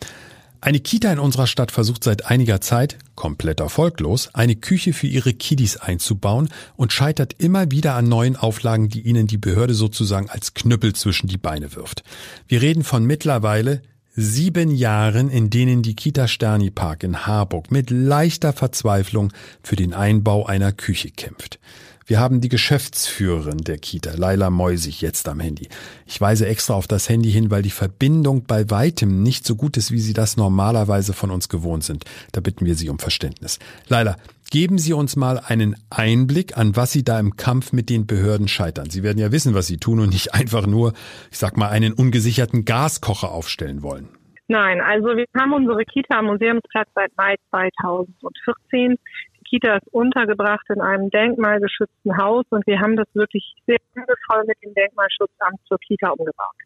Eine 0.65 0.81
Kita 0.81 1.13
in 1.13 1.19
unserer 1.19 1.47
Stadt 1.47 1.71
versucht 1.71 2.03
seit 2.05 2.25
einiger 2.31 2.59
Zeit, 2.63 2.97
komplett 3.17 3.61
erfolglos, 3.61 4.31
eine 4.33 4.57
Küche 4.57 4.95
für 4.95 5.07
ihre 5.07 5.35
Kiddies 5.35 5.77
einzubauen 5.77 6.49
und 6.75 6.91
scheitert 6.91 7.35
immer 7.37 7.71
wieder 7.71 7.95
an 7.97 8.09
neuen 8.09 8.35
Auflagen, 8.35 8.89
die 8.89 9.03
ihnen 9.03 9.27
die 9.27 9.37
Behörde 9.37 9.75
sozusagen 9.75 10.31
als 10.31 10.55
Knüppel 10.55 10.95
zwischen 10.95 11.27
die 11.27 11.37
Beine 11.37 11.77
wirft. 11.77 12.03
Wir 12.49 12.63
reden 12.63 12.83
von 12.83 13.05
mittlerweile 13.05 13.83
sieben 14.17 14.71
Jahren, 14.71 15.29
in 15.29 15.51
denen 15.51 15.83
die 15.83 15.97
Kita 15.97 16.29
Sterni 16.29 16.71
Park 16.71 17.03
in 17.03 17.27
Harburg 17.27 17.71
mit 17.71 17.91
leichter 17.91 18.55
Verzweiflung 18.55 19.35
für 19.63 19.77
den 19.77 19.93
Einbau 19.93 20.47
einer 20.47 20.73
Küche 20.73 21.11
kämpft. 21.11 21.59
Wir 22.07 22.21
haben 22.21 22.43
die 22.43 22.51
Geschäftsführerin 22.51 23.59
der 23.59 23.79
Kita, 23.79 24.13
Laila 24.15 24.51
Meusig, 24.51 25.01
jetzt 25.01 25.27
am 25.27 25.41
Handy. 25.41 25.69
Ich 26.05 26.21
weise 26.21 26.47
extra 26.47 26.75
auf 26.75 26.87
das 26.87 27.09
Handy 27.09 27.31
hin, 27.31 27.51
weil 27.51 27.63
die 27.63 27.71
Verbindung 27.71 28.45
bei 28.47 28.69
weitem 28.71 29.23
nicht 29.23 29.47
so 29.47 29.57
gut 29.57 29.79
ist, 29.79 29.91
wie 29.91 30.01
Sie 30.01 30.13
das 30.13 30.37
normalerweise 30.37 31.15
von 31.15 31.31
uns 31.31 31.49
gewohnt 31.49 31.83
sind. 31.83 32.05
Da 32.33 32.43
bitten 32.43 32.67
wir 32.67 32.75
Sie 32.75 32.91
um 32.91 32.99
Verständnis. 32.99 33.59
Laila, 33.89 34.17
geben 34.51 34.77
Sie 34.77 34.93
uns 34.93 35.17
mal 35.17 35.39
einen 35.39 35.77
Einblick, 35.89 36.59
an 36.59 36.77
was 36.77 36.93
Sie 36.93 37.05
da 37.05 37.19
im 37.19 37.37
Kampf 37.37 37.73
mit 37.73 37.89
den 37.89 38.07
Behörden 38.07 38.49
scheitern. 38.49 38.91
Sie 38.91 39.03
werden 39.03 39.19
ja 39.19 39.33
wissen, 39.33 39.55
was 39.55 39.67
Sie 39.67 39.79
tun 39.79 39.99
und 40.01 40.11
nicht 40.11 40.35
einfach 40.35 40.67
nur, 40.67 40.93
ich 41.31 41.39
sag 41.39 41.57
mal, 41.57 41.71
einen 41.71 41.95
ungesicherten 41.95 42.67
Gaskocher 42.67 43.33
aufstellen 43.33 43.83
wollen. 43.83 44.11
Nein, 44.47 44.83
also 44.83 45.17
wir 45.17 45.25
haben 45.35 45.55
unsere 45.55 45.85
Kita 45.87 46.19
am 46.19 46.27
Museumsplatz 46.27 46.89
seit 46.95 47.17
Mai 47.17 47.37
2014. 47.49 48.97
Kita 49.45 49.77
ist 49.77 49.93
untergebracht 49.93 50.67
in 50.69 50.81
einem 50.81 51.11
denkmalgeschützten 51.11 52.17
Haus 52.17 52.45
und 52.51 52.67
wir 52.67 52.81
haben 52.81 52.97
das 52.97 53.09
wirklich 53.15 53.55
sehr 53.67 53.79
liebevoll 53.95 54.45
mit 54.47 54.57
dem 54.63 54.75
Denkmalschutzamt 54.75 55.61
zur 55.69 55.79
Kita 55.79 56.11
umgebaut. 56.11 56.57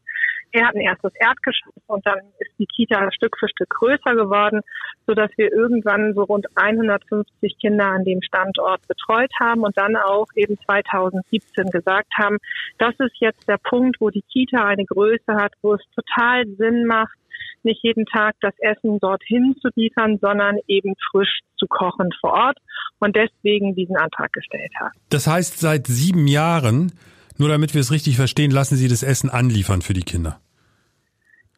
Wir 0.53 0.67
hatten 0.67 0.81
erst 0.81 1.05
das 1.05 1.13
Erdgeschoss 1.17 1.75
und 1.89 2.07
dann 2.07 2.19
ist 2.39 2.53
die 2.59 2.67
Kita 2.67 3.11
Stück 3.13 3.37
für 3.39 3.49
Stück 3.49 3.69
größer 3.69 4.15
geworden, 4.15 4.63
so 5.07 5.15
dass 5.15 5.31
wir 5.37 5.53
irgendwann 5.53 6.15
so 6.15 6.23
rund 6.23 6.47
150 6.55 7.59
Kinder 7.59 7.87
an 7.87 8.05
dem 8.05 8.23
Standort 8.23 8.87
betreut 8.89 9.31
haben 9.39 9.63
und 9.63 9.77
dann 9.77 9.97
auch 9.97 10.27
eben 10.35 10.59
2017 10.65 11.71
gesagt 11.71 12.13
haben, 12.19 12.39
das 12.79 12.95
ist 12.99 13.17
jetzt 13.21 13.47
der 13.47 13.59
Punkt, 13.59 14.01
wo 14.01 14.09
die 14.09 14.23
Kita 14.23 14.65
eine 14.65 14.87
Größe 14.87 15.35
hat, 15.35 15.53
wo 15.61 15.75
es 15.75 15.83
total 15.95 16.47
Sinn 16.57 16.87
macht, 16.87 17.19
nicht 17.65 17.83
jeden 17.83 18.07
Tag 18.07 18.37
das 18.41 18.55
Essen 18.59 18.99
dorthin 19.01 19.55
zu 19.61 19.69
liefern, 19.75 20.19
sondern 20.21 20.57
eben 20.67 20.95
frisch 21.11 21.41
zu 21.57 21.67
kochen 21.67 22.11
vor 22.21 22.33
Ort 22.33 22.59
und 23.01 23.17
deswegen 23.17 23.75
diesen 23.75 23.97
Antrag 23.97 24.33
gestellt 24.33 24.73
hat. 24.79 24.93
Das 25.11 25.27
heißt, 25.27 25.59
seit 25.59 25.87
sieben 25.87 26.27
Jahren, 26.27 26.93
nur 27.37 27.49
damit 27.49 27.75
wir 27.75 27.81
es 27.81 27.93
richtig 27.93 28.17
verstehen, 28.17 28.51
lassen 28.51 28.77
Sie 28.77 28.89
das 28.89 29.03
Essen 29.03 29.31
anliefern 29.31 29.83
für 29.83 29.95
die 29.95 30.03
Kinder. 30.03 30.41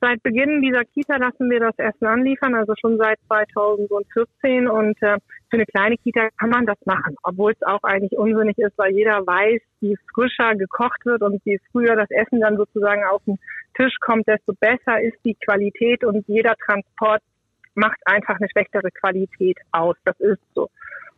Seit 0.03 0.23
Beginn 0.23 0.63
dieser 0.63 0.83
Kita 0.87 1.17
lassen 1.17 1.51
wir 1.51 1.61
das 1.61 1.77
Essen 1.77 2.07
anliefern, 2.07 2.55
also 2.55 2.73
schon 2.81 2.97
seit 2.97 3.19
2014. 3.27 4.67
Und 4.67 4.97
äh, 5.03 5.19
für 5.51 5.57
eine 5.57 5.67
kleine 5.67 5.97
Kita 5.99 6.31
kann 6.39 6.49
man 6.49 6.65
das 6.65 6.79
machen, 6.87 7.17
obwohl 7.23 7.53
es 7.53 7.63
auch 7.63 7.83
eigentlich 7.83 8.19
unsinnig 8.19 8.57
ist, 8.57 8.79
weil 8.79 8.93
jeder 8.95 9.27
weiß, 9.27 9.61
wie 9.81 9.99
frischer 10.15 10.55
gekocht 10.55 11.05
wird 11.05 11.21
und 11.21 11.43
je 11.45 11.59
früher 11.71 11.97
das 11.97 12.11
Essen 12.11 12.41
dann 12.41 12.57
sozusagen 12.57 13.03
auf 13.05 13.23
den 13.27 13.39
Tisch 13.75 13.95
kommt, 14.01 14.27
desto 14.29 14.53
besser 14.59 15.01
ist 15.01 15.19
die 15.25 15.35
Qualität 15.35 16.05
und 16.05 16.27
jeder 16.29 16.55
Transport 16.67 17.23
macht 17.75 17.99
einfach 18.05 18.37
eine 18.37 18.49
schlechtere 18.51 18.91
Qualität 18.91 19.59
aus. 19.73 19.97
Das 20.05 20.19
ist 20.21 20.41
so. 20.55 20.69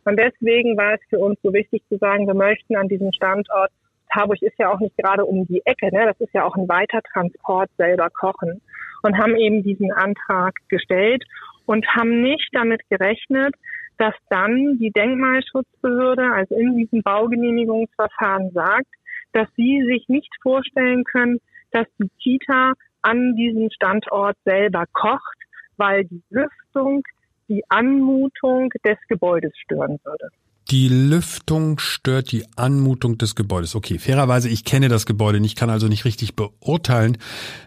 Und 0.05 0.19
deswegen 0.19 0.77
war 0.77 0.93
es 0.93 1.01
für 1.09 1.19
uns 1.19 1.39
so 1.41 1.53
wichtig 1.53 1.83
zu 1.89 1.97
sagen, 1.97 2.27
wir 2.27 2.33
möchten 2.33 2.75
an 2.75 2.87
diesem 2.87 3.11
Standort 3.13 3.71
Harburg 4.13 4.41
ist 4.41 4.57
ja 4.59 4.71
auch 4.71 4.79
nicht 4.79 4.97
gerade 4.97 5.25
um 5.25 5.45
die 5.47 5.61
Ecke, 5.65 5.87
ne? 5.93 6.05
das 6.05 6.19
ist 6.19 6.33
ja 6.33 6.43
auch 6.43 6.55
ein 6.55 6.69
weiter 6.69 7.01
Transport 7.13 7.69
selber 7.77 8.09
kochen 8.09 8.61
und 9.01 9.17
haben 9.17 9.35
eben 9.35 9.63
diesen 9.63 9.91
Antrag 9.91 10.53
gestellt 10.69 11.23
und 11.65 11.87
haben 11.87 12.21
nicht 12.21 12.49
damit 12.51 12.81
gerechnet, 12.89 13.55
dass 13.97 14.13
dann 14.29 14.77
die 14.79 14.91
Denkmalschutzbehörde, 14.91 16.31
also 16.31 16.55
in 16.55 16.77
diesem 16.77 17.01
Baugenehmigungsverfahren 17.01 18.51
sagt, 18.51 18.87
dass 19.33 19.47
sie 19.55 19.83
sich 19.87 20.07
nicht 20.09 20.31
vorstellen 20.41 21.03
können, 21.03 21.39
dass 21.73 21.87
die 21.99 22.09
Kita 22.21 22.73
an 23.01 23.35
diesem 23.35 23.69
Standort 23.71 24.37
selber 24.45 24.85
kocht, 24.93 25.37
weil 25.77 26.05
die 26.05 26.23
Lüftung 26.29 27.03
die 27.49 27.63
Anmutung 27.69 28.69
des 28.85 28.97
Gebäudes 29.07 29.51
stören 29.57 29.99
würde. 30.03 30.29
Die 30.71 30.87
Lüftung 30.87 31.77
stört 31.77 32.31
die 32.31 32.45
Anmutung 32.55 33.17
des 33.17 33.35
Gebäudes. 33.35 33.75
Okay, 33.75 33.99
fairerweise, 33.99 34.47
ich 34.47 34.63
kenne 34.63 34.87
das 34.87 35.05
Gebäude 35.05 35.41
nicht, 35.41 35.57
kann 35.57 35.69
also 35.69 35.87
nicht 35.87 36.05
richtig 36.05 36.35
beurteilen, 36.35 37.17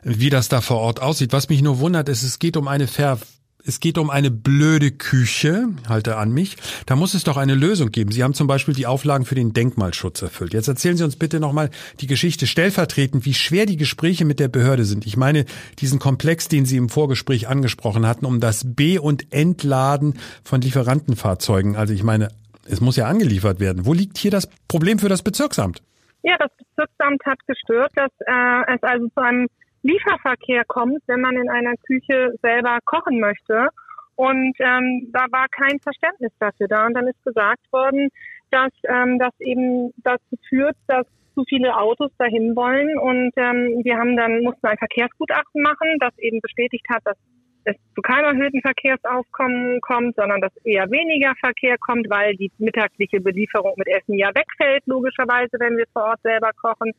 wie 0.03 0.31
das 0.31 0.49
da 0.49 0.63
vor 0.63 0.79
Ort 0.79 1.03
aussieht. 1.03 1.33
Was 1.33 1.51
mich 1.51 1.63
nur 1.63 1.79
wundert, 1.79 2.09
ist, 2.09 2.23
es 2.23 2.39
geht 2.39 2.57
um 2.57 2.69
eine 2.69 2.87
Ver 2.87 3.19
es 3.67 3.81
geht 3.81 3.99
um 3.99 4.11
eine 4.11 4.31
blöde 4.31 4.93
Küche, 4.93 5.69
halte 5.89 6.17
an 6.17 6.31
mich. 6.33 6.57
Da 6.87 6.95
muss 6.95 7.15
es 7.15 7.25
doch 7.25 7.37
eine 7.37 7.55
Lösung 7.55 7.91
geben. 7.91 8.13
Sie 8.13 8.23
haben 8.23 8.35
zum 8.35 8.47
Beispiel 8.47 8.75
die 8.75 8.87
Auflagen 8.87 9.25
für 9.25 9.35
den 9.35 9.53
Denkmalschutz 9.53 10.23
erfüllt. 10.23 10.55
Jetzt 10.55 10.69
erzählen 10.69 10.97
Sie 10.97 11.05
uns 11.05 11.17
bitte 11.17 11.41
nochmal 11.41 11.71
die 12.01 12.07
Geschichte 12.07 12.47
stellvertretend, 12.47 13.25
wie 13.25 13.35
schwer 13.35 13.67
die 13.67 13.77
Gespräche 13.77 14.25
mit 14.25 14.39
der 14.39 14.49
Behörde 14.49 14.85
sind. 14.85 15.05
Ich 15.07 15.17
meine, 15.17 15.45
diesen 15.81 15.99
Komplex, 15.99 16.49
den 16.49 16.65
Sie 16.65 16.77
im 16.77 16.89
Vorgespräch 16.89 17.49
angesprochen 17.49 18.07
hatten, 18.07 18.25
um 18.25 18.41
das 18.41 18.63
B- 18.75 18.99
und 18.99 19.33
Entladen 19.33 20.15
von 20.45 20.61
Lieferantenfahrzeugen. 20.61 21.77
Also 21.77 21.93
ich 21.93 22.05
meine, 22.05 22.29
es 22.69 22.81
muss 22.81 22.97
ja 22.97 23.07
angeliefert 23.07 23.59
werden. 23.59 23.85
Wo 23.85 23.93
liegt 23.93 24.19
hier 24.19 24.31
das 24.31 24.49
Problem 24.69 24.99
für 24.99 25.09
das 25.09 25.23
Bezirksamt? 25.23 25.83
Ja, 26.23 26.37
das 26.39 26.51
Bezirksamt 26.57 27.25
hat 27.25 27.39
gestört, 27.47 27.93
dass 27.95 28.11
äh, 28.21 28.75
es 28.75 28.83
also 28.83 29.09
zu 29.09 29.21
einem 29.21 29.49
Lieferverkehr 29.87 30.65
kommt, 30.67 31.03
wenn 31.07 31.21
man 31.21 31.37
in 31.37 31.49
einer 31.49 31.75
Küche 31.87 32.35
selber 32.43 32.79
kochen 32.85 33.21
möchte. 33.21 33.69
Und 34.17 34.55
ähm, 34.61 35.11
da 35.13 35.27
war 35.31 35.47
kein 35.51 35.79
Verständnis 35.81 36.33
dafür 36.39 36.69
da. 36.69 36.87
Und 36.87 36.95
dann 36.95 37.07
ist 37.07 37.23
gesagt 37.25 37.71
worden, 37.71 38.09
dass 38.51 38.73
ähm, 38.89 39.19
das 39.19 39.33
eben 39.41 39.93
dazu 39.99 40.37
führt, 40.49 40.77
dass 40.87 41.07
zu 41.35 41.45
viele 41.49 41.77
Autos 41.77 42.11
dahin 42.19 42.57
wollen. 42.57 42.99
Und 42.99 43.33
ähm, 43.37 43.83
wir 43.85 43.97
haben 43.99 44.17
dann 44.17 44.43
mussten 44.43 44.67
ein 44.67 44.79
Verkehrsgutachten 44.79 45.63
machen, 45.63 45.99
das 46.01 46.17
eben 46.19 46.41
bestätigt 46.41 46.87
hat, 46.91 47.03
dass 47.05 47.19
es 47.65 47.77
zu 47.95 48.01
keinem 48.01 48.37
erhöhten 48.37 48.63
Verkehrsaufkommen 48.63 49.81
kommt, 49.81 50.17
sondern 50.17 50.41
dass 50.41 50.57
eher 50.65 50.91
weniger 50.91 51.35
Verkehr 51.41 51.77
kommt, 51.79 52.09
weil 52.09 52.35
die 52.37 52.51
mittagliche 52.59 53.21
Belieferung 53.21 53.75
mit 53.77 53.89
Essen 53.89 54.15
ja 54.15 54.31
wegfällt, 54.35 54.85
logischerweise, 54.87 55.59
wenn 55.59 55.77
wir 55.77 55.87
vor 55.93 56.05
Ort 56.05 56.23
selber 56.23 56.53
kochen. 56.53 56.93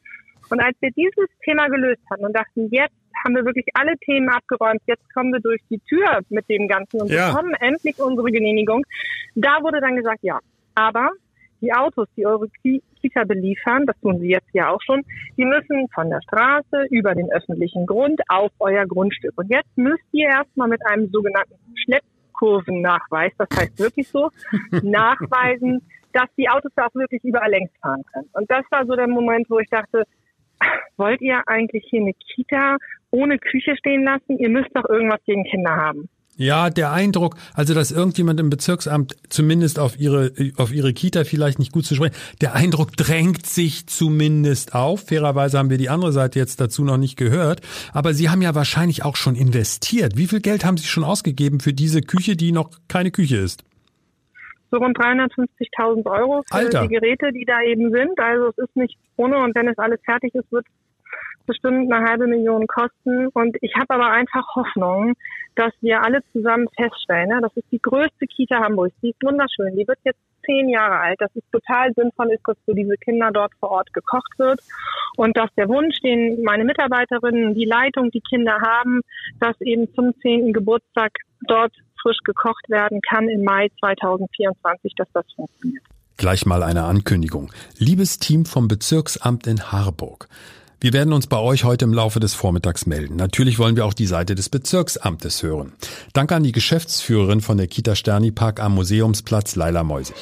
Und 0.50 0.60
als 0.60 0.76
wir 0.82 0.92
dieses 0.92 1.28
Thema 1.44 1.68
gelöst 1.68 2.02
hatten 2.10 2.26
und 2.26 2.34
dachten, 2.36 2.68
jetzt 2.72 2.94
haben 3.24 3.36
wir 3.36 3.46
wirklich 3.46 3.66
alle 3.74 3.98
Themen 3.98 4.30
abgeräumt, 4.30 4.82
jetzt 4.86 5.04
kommen 5.14 5.34
wir 5.34 5.40
durch 5.40 5.62
die 5.70 5.80
Tür 5.90 6.20
mit 6.30 6.48
dem 6.50 6.68
Ganzen 6.68 7.02
und 7.02 7.10
Ja. 7.12 7.30
bekommen 7.32 7.54
endlich 7.60 7.98
unsere 8.00 8.30
Genehmigung, 8.32 8.84
da 9.36 9.58
wurde 9.62 9.82
dann 9.82 9.96
gesagt, 9.96 10.20
ja, 10.22 10.40
aber 10.76 11.10
die 11.62 11.74
Autos, 11.74 12.08
die 12.16 12.26
eure 12.26 12.48
Ki- 12.62 12.84
Kita 13.02 13.24
beliefern, 13.24 13.86
das 13.88 14.00
tun 14.02 14.20
sie 14.20 14.30
jetzt 14.30 14.50
ja 14.54 14.70
auch 14.70 14.82
schon, 14.84 15.04
die 15.38 15.46
müssen 15.46 15.88
von 15.94 16.10
der 16.10 16.22
Straße 16.22 16.86
über 16.92 17.16
den 17.16 17.32
öffentlichen 17.32 17.86
Grund 17.88 18.22
auf 18.30 18.52
euer 18.60 18.86
Grundstück. 18.86 19.34
Und 19.38 19.50
jetzt 19.50 19.76
müsst 19.76 20.04
ihr 20.12 20.28
erstmal 20.28 20.68
mit 20.68 20.86
einem 20.86 21.10
sogenannten 21.12 21.56
Schleppkurvennachweis, 21.84 23.32
das 23.38 23.48
heißt 23.56 23.80
wirklich 23.80 24.08
so, 24.10 24.30
nachweisen, 24.84 25.82
dass 26.14 26.28
die 26.38 26.50
Autos 26.50 26.72
da 26.76 26.86
auch 26.88 26.96
wirklich 26.96 27.24
überall 27.24 27.50
längs 27.52 27.72
fahren 27.82 28.04
können. 28.14 28.30
Und 28.34 28.50
das 28.50 28.64
war 28.72 28.86
so 28.86 28.96
der 28.96 29.08
Moment, 29.08 29.50
wo 29.50 29.60
ich 29.60 29.70
dachte, 29.70 30.04
wollt 30.98 31.22
ihr 31.22 31.42
eigentlich 31.48 31.86
hier 31.90 32.02
eine 32.02 32.14
Kita 32.14 32.78
ohne 33.12 33.38
Küche 33.38 33.76
stehen 33.78 34.04
lassen? 34.04 34.38
Ihr 34.38 34.50
müsst 34.50 34.70
doch 34.74 34.88
irgendwas 34.90 35.22
gegen 35.26 35.44
Kinder 35.46 35.76
haben. 35.76 36.10
Ja, 36.40 36.70
der 36.70 36.92
Eindruck, 36.92 37.36
also 37.56 37.74
dass 37.74 37.90
irgendjemand 37.90 38.40
im 38.40 38.52
Bezirksamt 38.52 39.16
zumindest 39.28 39.80
auf 39.80 40.00
ihre 40.00 40.32
auf 40.58 40.72
ihre 40.72 40.94
Kita 40.94 41.24
vielleicht 41.24 41.58
nicht 41.58 41.72
gut 41.72 41.88
zu 41.88 41.96
sprechen, 41.96 42.14
der 42.42 42.54
Eindruck 42.54 42.96
drängt 42.96 43.48
sich 43.48 43.88
zumindest 43.88 44.76
auf. 44.76 45.08
Fairerweise 45.08 45.58
haben 45.58 45.72
wir 45.72 45.80
die 45.80 45.90
andere 45.90 46.12
Seite 46.14 46.38
jetzt 46.38 46.62
dazu 46.62 46.84
noch 46.84 46.98
nicht 46.98 47.18
gehört, 47.18 47.62
aber 47.92 48.14
Sie 48.14 48.30
haben 48.30 48.44
ja 48.44 48.54
wahrscheinlich 48.54 49.04
auch 49.04 49.16
schon 49.16 49.36
investiert. 49.36 50.16
Wie 50.16 50.28
viel 50.28 50.40
Geld 50.40 50.64
haben 50.64 50.78
Sie 50.78 50.86
schon 50.86 51.04
ausgegeben 51.04 51.60
für 51.60 51.74
diese 51.74 52.02
Küche, 52.02 52.36
die 52.36 52.52
noch 52.52 52.70
keine 52.88 53.10
Küche 53.10 53.38
ist? 53.38 53.64
So 54.70 54.78
rund 54.78 54.98
350.000 54.98 56.06
Euro 56.06 56.44
für 56.44 56.56
Alter. 56.56 56.82
die 56.82 56.90
Geräte, 56.90 57.32
die 57.32 57.46
da 57.46 57.62
eben 57.62 57.92
sind. 57.92 58.20
Also 58.20 58.50
es 58.50 58.58
ist 58.58 58.76
nicht 58.76 58.98
ohne 59.16 59.38
und 59.38 59.56
wenn 59.56 59.68
es 59.68 59.78
alles 59.78 60.00
fertig 60.04 60.36
ist, 60.36 60.52
wird 60.52 60.66
bestimmt 61.46 61.92
eine 61.92 62.08
halbe 62.08 62.28
Million 62.28 62.68
kosten. 62.68 63.28
Und 63.28 63.58
ich 63.62 63.74
habe 63.76 63.94
aber 63.94 64.12
einfach 64.12 64.46
Hoffnung, 64.56 65.14
dass 65.58 65.74
wir 65.82 66.02
alle 66.04 66.22
zusammen 66.32 66.68
feststellen, 66.76 67.30
ne, 67.30 67.40
das 67.42 67.52
ist 67.56 67.68
die 67.72 67.82
größte 67.82 68.28
Kita 68.28 68.60
Hamburgs, 68.64 68.96
die 69.02 69.10
ist 69.10 69.24
wunderschön, 69.24 69.76
die 69.76 69.88
wird 69.88 70.00
jetzt 70.04 70.20
zehn 70.46 70.70
Jahre 70.70 71.00
alt, 71.00 71.20
dass 71.20 71.32
es 71.36 71.44
total 71.52 71.92
sinnvoll 71.94 72.32
ist, 72.32 72.44
dass 72.46 72.58
für 72.66 72.74
diese 72.74 72.96
Kinder 72.98 73.32
dort 73.34 73.52
vor 73.60 73.72
Ort 73.72 73.92
gekocht 73.94 74.32
wird 74.38 74.62
und 75.18 75.36
dass 75.36 75.50
der 75.58 75.68
Wunsch, 75.68 76.00
den 76.02 76.44
meine 76.44 76.64
Mitarbeiterinnen, 76.64 77.54
die 77.54 77.66
Leitung, 77.66 78.12
die 78.12 78.22
Kinder 78.22 78.60
haben, 78.62 79.02
dass 79.40 79.60
eben 79.62 79.94
zum 79.94 80.14
zehnten 80.22 80.54
Geburtstag 80.54 81.12
dort 81.48 81.74
frisch 82.02 82.20
gekocht 82.24 82.70
werden 82.70 83.02
kann 83.02 83.28
im 83.28 83.44
Mai 83.44 83.70
2024, 83.80 84.94
dass 84.96 85.08
das 85.14 85.26
funktioniert. 85.36 85.84
Gleich 86.18 86.46
mal 86.46 86.64
eine 86.64 86.86
Ankündigung. 86.86 87.52
Liebes 87.78 88.20
Team 88.20 88.46
vom 88.46 88.68
Bezirksamt 88.68 89.46
in 89.48 89.72
Harburg. 89.72 90.28
Wir 90.80 90.94
werden 90.94 91.12
uns 91.12 91.26
bei 91.26 91.40
euch 91.40 91.64
heute 91.64 91.86
im 91.86 91.94
Laufe 91.94 92.20
des 92.20 92.36
Vormittags 92.36 92.86
melden. 92.86 93.16
Natürlich 93.16 93.58
wollen 93.58 93.76
wir 93.76 93.84
auch 93.84 93.96
die 93.96 94.06
Seite 94.06 94.36
des 94.36 94.50
Bezirksamtes 94.50 95.42
hören. 95.42 95.74
Danke 96.14 96.36
an 96.36 96.44
die 96.44 96.52
Geschäftsführerin 96.52 97.42
von 97.42 97.58
der 97.58 97.66
Kita 97.66 97.96
Sterni 97.96 98.30
Park 98.30 98.60
am 98.60 98.76
Museumsplatz, 98.76 99.56
Laila 99.56 99.84
Meusig. 99.84 100.16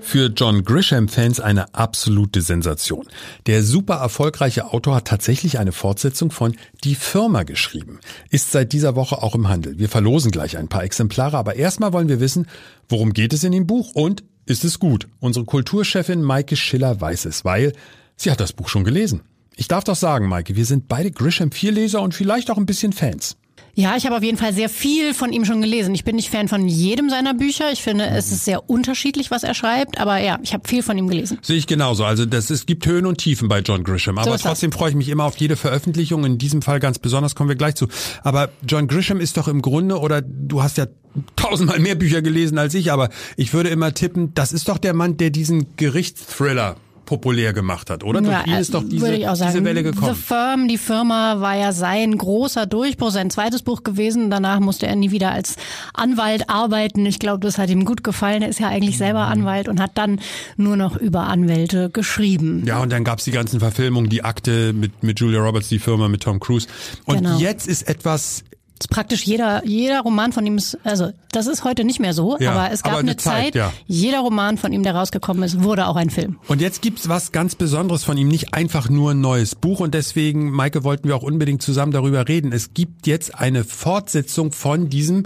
Für 0.00 0.26
John 0.26 0.64
Grisham-Fans 0.64 1.38
eine 1.38 1.72
absolute 1.72 2.42
Sensation. 2.42 3.06
Der 3.46 3.62
super 3.62 3.94
erfolgreiche 3.94 4.72
Autor 4.72 4.96
hat 4.96 5.06
tatsächlich 5.06 5.60
eine 5.60 5.70
Fortsetzung 5.70 6.32
von 6.32 6.56
Die 6.82 6.96
Firma 6.96 7.44
geschrieben. 7.44 8.00
Ist 8.30 8.50
seit 8.50 8.72
dieser 8.72 8.96
Woche 8.96 9.22
auch 9.22 9.36
im 9.36 9.48
Handel. 9.48 9.78
Wir 9.78 9.88
verlosen 9.88 10.32
gleich 10.32 10.58
ein 10.58 10.66
paar 10.66 10.82
Exemplare, 10.82 11.38
aber 11.38 11.54
erstmal 11.54 11.92
wollen 11.92 12.08
wir 12.08 12.18
wissen, 12.18 12.48
worum 12.88 13.12
geht 13.12 13.32
es 13.32 13.44
in 13.44 13.52
dem 13.52 13.68
Buch 13.68 13.92
und 13.94 14.24
ist 14.46 14.64
es 14.64 14.80
gut? 14.80 15.06
Unsere 15.20 15.44
Kulturchefin 15.44 16.22
Maike 16.22 16.56
Schiller 16.56 17.00
weiß 17.00 17.26
es, 17.26 17.44
weil 17.44 17.72
sie 18.16 18.32
hat 18.32 18.40
das 18.40 18.52
Buch 18.52 18.68
schon 18.68 18.82
gelesen. 18.82 19.22
Ich 19.56 19.68
darf 19.68 19.84
doch 19.84 19.96
sagen, 19.96 20.28
Maike, 20.28 20.56
wir 20.56 20.64
sind 20.64 20.88
beide 20.88 21.10
Grisham-Vierleser 21.10 22.00
und 22.02 22.14
vielleicht 22.14 22.50
auch 22.50 22.58
ein 22.58 22.66
bisschen 22.66 22.92
Fans. 22.92 23.36
Ja, 23.76 23.96
ich 23.96 24.06
habe 24.06 24.16
auf 24.16 24.22
jeden 24.22 24.38
Fall 24.38 24.54
sehr 24.54 24.68
viel 24.68 25.14
von 25.14 25.32
ihm 25.32 25.44
schon 25.44 25.60
gelesen. 25.60 25.94
Ich 25.96 26.04
bin 26.04 26.14
nicht 26.14 26.30
Fan 26.30 26.46
von 26.46 26.68
jedem 26.68 27.10
seiner 27.10 27.34
Bücher. 27.34 27.72
Ich 27.72 27.82
finde, 27.82 28.06
es 28.06 28.30
ist 28.30 28.44
sehr 28.44 28.70
unterschiedlich, 28.70 29.32
was 29.32 29.42
er 29.42 29.54
schreibt. 29.54 29.98
Aber 29.98 30.18
ja, 30.18 30.38
ich 30.44 30.54
habe 30.54 30.68
viel 30.68 30.82
von 30.82 30.96
ihm 30.96 31.08
gelesen. 31.08 31.38
Sehe 31.42 31.56
ich 31.56 31.66
genauso. 31.66 32.04
Also 32.04 32.24
das, 32.24 32.50
es 32.50 32.66
gibt 32.66 32.86
Höhen 32.86 33.04
und 33.04 33.18
Tiefen 33.18 33.48
bei 33.48 33.60
John 33.60 33.82
Grisham. 33.82 34.16
Aber 34.18 34.30
das. 34.30 34.42
trotzdem 34.42 34.70
freue 34.70 34.90
ich 34.90 34.96
mich 34.96 35.08
immer 35.08 35.24
auf 35.24 35.36
jede 35.38 35.56
Veröffentlichung. 35.56 36.24
In 36.24 36.38
diesem 36.38 36.62
Fall 36.62 36.78
ganz 36.78 37.00
besonders 37.00 37.34
kommen 37.34 37.48
wir 37.48 37.56
gleich 37.56 37.74
zu. 37.74 37.88
Aber 38.22 38.50
John 38.64 38.86
Grisham 38.86 39.18
ist 39.18 39.36
doch 39.36 39.48
im 39.48 39.60
Grunde, 39.60 39.98
oder 39.98 40.22
du 40.22 40.62
hast 40.62 40.78
ja 40.78 40.86
tausendmal 41.34 41.80
mehr 41.80 41.96
Bücher 41.96 42.22
gelesen 42.22 42.58
als 42.58 42.74
ich, 42.74 42.92
aber 42.92 43.08
ich 43.36 43.52
würde 43.54 43.70
immer 43.70 43.92
tippen, 43.92 44.34
das 44.34 44.52
ist 44.52 44.68
doch 44.68 44.78
der 44.78 44.94
Mann, 44.94 45.16
der 45.16 45.30
diesen 45.30 45.76
Gerichtsthriller 45.76 46.76
populär 47.04 47.52
gemacht 47.52 47.90
hat, 47.90 48.04
oder? 48.04 48.20
Durch 48.20 48.46
ihn 48.46 48.54
ist 48.54 48.74
doch 48.74 48.82
diese, 48.82 49.12
diese 49.12 49.64
Welle 49.64 49.84
The 49.84 49.90
gekommen. 49.90 50.14
Firm, 50.14 50.68
die 50.68 50.78
Firma 50.78 51.40
war 51.40 51.56
ja 51.56 51.72
sein 51.72 52.16
großer 52.16 52.66
Durchbruch, 52.66 53.10
sein 53.10 53.30
zweites 53.30 53.62
Buch 53.62 53.82
gewesen. 53.82 54.30
Danach 54.30 54.60
musste 54.60 54.86
er 54.86 54.96
nie 54.96 55.10
wieder 55.10 55.30
als 55.32 55.56
Anwalt 55.92 56.48
arbeiten. 56.48 57.04
Ich 57.06 57.18
glaube, 57.18 57.40
das 57.40 57.58
hat 57.58 57.70
ihm 57.70 57.84
gut 57.84 58.04
gefallen. 58.04 58.42
Er 58.42 58.48
ist 58.48 58.60
ja 58.60 58.68
eigentlich 58.68 58.98
selber 58.98 59.20
Anwalt 59.26 59.68
und 59.68 59.80
hat 59.80 59.92
dann 59.94 60.20
nur 60.56 60.76
noch 60.76 60.96
über 60.96 61.22
Anwälte 61.24 61.90
geschrieben. 61.90 62.64
Ja, 62.66 62.80
und 62.80 62.90
dann 62.92 63.04
gab's 63.04 63.24
die 63.24 63.30
ganzen 63.32 63.60
Verfilmungen, 63.60 64.08
die 64.08 64.24
Akte 64.24 64.72
mit, 64.72 65.02
mit 65.02 65.20
Julia 65.20 65.40
Roberts, 65.40 65.68
die 65.68 65.78
Firma 65.78 66.08
mit 66.08 66.22
Tom 66.22 66.40
Cruise. 66.40 66.66
Und 67.04 67.18
Genau. 67.18 67.38
jetzt 67.38 67.68
ist 67.68 67.88
etwas 67.88 68.44
ist 68.84 68.90
praktisch 68.90 69.22
jeder, 69.22 69.64
jeder 69.64 70.00
Roman 70.02 70.32
von 70.32 70.46
ihm 70.46 70.58
ist, 70.58 70.78
also 70.84 71.10
das 71.32 71.46
ist 71.46 71.64
heute 71.64 71.84
nicht 71.84 72.00
mehr 72.00 72.12
so, 72.12 72.36
Ja, 72.38 72.52
aber 72.52 72.70
es 72.70 72.82
gab 72.82 72.92
aber 72.92 73.00
eine 73.00 73.12
eine 73.12 73.16
Zeit, 73.16 73.44
Zeit, 73.44 73.54
ja. 73.54 73.72
jeder 73.86 74.20
Roman 74.20 74.58
von 74.58 74.72
ihm, 74.72 74.82
der 74.82 74.94
rausgekommen 74.94 75.42
ist, 75.42 75.62
wurde 75.62 75.86
auch 75.86 75.96
ein 75.96 76.10
Film. 76.10 76.38
Und 76.48 76.60
jetzt 76.60 76.82
gibt's 76.82 77.08
was 77.08 77.32
ganz 77.32 77.54
Besonderes 77.54 78.04
von 78.04 78.18
ihm, 78.18 78.28
nicht 78.28 78.52
einfach 78.52 78.90
nur 78.90 79.12
ein 79.12 79.20
neues 79.22 79.54
Buch 79.54 79.80
und 79.80 79.94
deswegen, 79.94 80.50
Maike, 80.50 80.84
wollten 80.84 81.08
wir 81.08 81.16
auch 81.16 81.22
unbedingt 81.22 81.62
zusammen 81.62 81.92
darüber 81.92 82.28
reden. 82.28 82.52
Es 82.52 82.74
gibt 82.74 83.06
jetzt 83.06 83.34
eine 83.34 83.64
Fortsetzung 83.64 84.52
von 84.52 84.90
diesem 84.90 85.24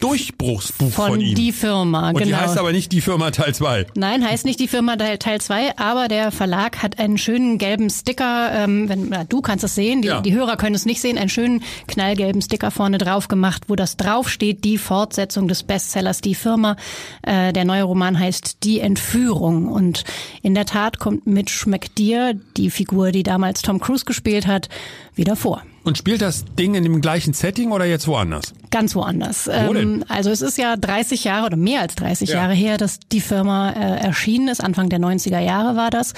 Durchbruchsbuch 0.00 0.90
von, 0.92 1.06
Von 1.12 1.20
ihm. 1.20 1.34
die 1.34 1.52
Firma, 1.52 2.10
und 2.10 2.18
genau. 2.18 2.26
die 2.26 2.36
heißt 2.36 2.58
aber 2.58 2.72
nicht 2.72 2.92
die 2.92 3.00
Firma 3.00 3.30
Teil 3.30 3.54
2. 3.54 3.86
Nein, 3.94 4.22
heißt 4.24 4.44
nicht 4.44 4.60
die 4.60 4.68
Firma 4.68 4.96
Teil 4.96 5.16
Teil 5.18 5.40
2, 5.40 5.78
aber 5.78 6.08
der 6.08 6.30
Verlag 6.32 6.82
hat 6.82 6.98
einen 6.98 7.16
schönen 7.16 7.56
gelben 7.56 7.88
Sticker, 7.88 8.50
ähm, 8.52 8.88
wenn, 8.90 9.08
na, 9.08 9.24
du 9.24 9.40
kannst 9.40 9.64
es 9.64 9.74
sehen, 9.74 10.02
die, 10.02 10.08
Ja. 10.08 10.20
die 10.20 10.34
Hörer 10.34 10.56
können 10.56 10.74
es 10.74 10.84
nicht 10.84 11.00
sehen, 11.00 11.16
einen 11.16 11.30
schönen 11.30 11.62
knallgelben 11.86 12.42
Sticker 12.42 12.70
vorne 12.70 12.98
drauf 12.98 13.28
gemacht, 13.28 13.64
wo 13.68 13.74
das 13.76 13.96
draufsteht, 13.96 14.64
die 14.64 14.76
Fortsetzung 14.78 15.48
des 15.48 15.62
Bestsellers 15.62 16.20
Die 16.20 16.34
Firma. 16.34 16.76
Äh, 17.22 17.54
der 17.54 17.64
neue 17.64 17.84
Roman 17.84 18.18
heißt 18.18 18.64
Die 18.64 18.80
Entführung 18.80 19.66
und 19.68 20.04
in 20.42 20.54
der 20.54 20.66
Tat 20.66 20.98
kommt 20.98 21.26
Mitch 21.26 21.66
McDear, 21.68 22.34
die 22.56 22.70
Figur, 22.70 23.12
die 23.12 23.22
damals 23.22 23.62
Tom 23.62 23.80
Cruise 23.80 24.04
gespielt 24.04 24.46
hat, 24.46 24.68
wieder 25.14 25.36
vor. 25.36 25.62
Und 25.86 25.96
spielt 25.96 26.20
das 26.20 26.44
Ding 26.58 26.74
in 26.74 26.82
dem 26.82 27.00
gleichen 27.00 27.32
Setting 27.32 27.70
oder 27.70 27.84
jetzt 27.84 28.08
woanders? 28.08 28.52
Ganz 28.72 28.96
woanders. 28.96 29.46
Wo 29.46 29.72
denn? 29.72 29.94
Ähm, 29.94 30.04
also 30.08 30.30
es 30.30 30.42
ist 30.42 30.58
ja 30.58 30.74
30 30.76 31.22
Jahre 31.22 31.46
oder 31.46 31.56
mehr 31.56 31.80
als 31.80 31.94
30 31.94 32.30
Ja. 32.30 32.38
Jahre 32.42 32.54
her, 32.54 32.76
dass 32.76 32.98
die 33.12 33.20
Firma 33.20 33.70
äh, 33.70 34.00
erschienen 34.00 34.48
ist. 34.48 34.64
Anfang 34.64 34.88
der 34.88 34.98
90er 34.98 35.38
Jahre 35.38 35.76
war 35.76 35.90
das. 35.90 36.12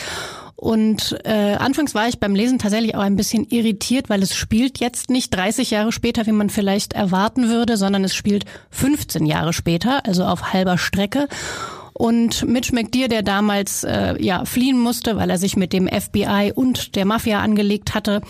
Und 0.57 1.19
äh, 1.25 1.57
anfangs 1.57 1.95
war 1.95 2.09
ich 2.09 2.19
beim 2.19 2.35
Lesen 2.35 2.59
tatsächlich 2.59 2.95
auch 2.95 3.03
ein 3.03 3.15
bisschen 3.17 3.45
irritiert, 3.45 4.09
weil 4.09 4.23
es 4.23 4.35
spielt 4.35 4.81
jetzt 4.81 5.11
nicht 5.11 5.37
30 5.37 5.71
Jahre 5.71 5.93
später, 5.93 6.25
wie 6.27 6.33
man 6.33 6.49
vielleicht 6.49 6.95
erwarten 6.95 7.51
würde, 7.51 7.77
sondern 7.77 8.03
es 8.05 8.15
spielt 8.15 8.47
15 8.71 9.27
Jahre 9.27 9.53
später, 9.53 10.07
also 10.07 10.25
auf 10.25 10.55
halber 10.55 10.79
Strecke. 10.79 11.29
Und 11.93 12.47
Mitch 12.49 12.73
McDear, 12.75 13.09
der 13.09 13.23
damals 13.23 13.85
äh, 13.85 14.15
ja 14.19 14.45
fliehen 14.47 14.79
musste, 14.79 15.17
weil 15.17 15.29
er 15.29 15.37
sich 15.39 15.57
mit 15.57 15.73
dem 15.73 15.89
FBI 15.89 16.53
und 16.55 16.97
der 16.97 17.05
Mafia 17.05 17.41
angelegt 17.41 17.95
hatte, 17.95 18.23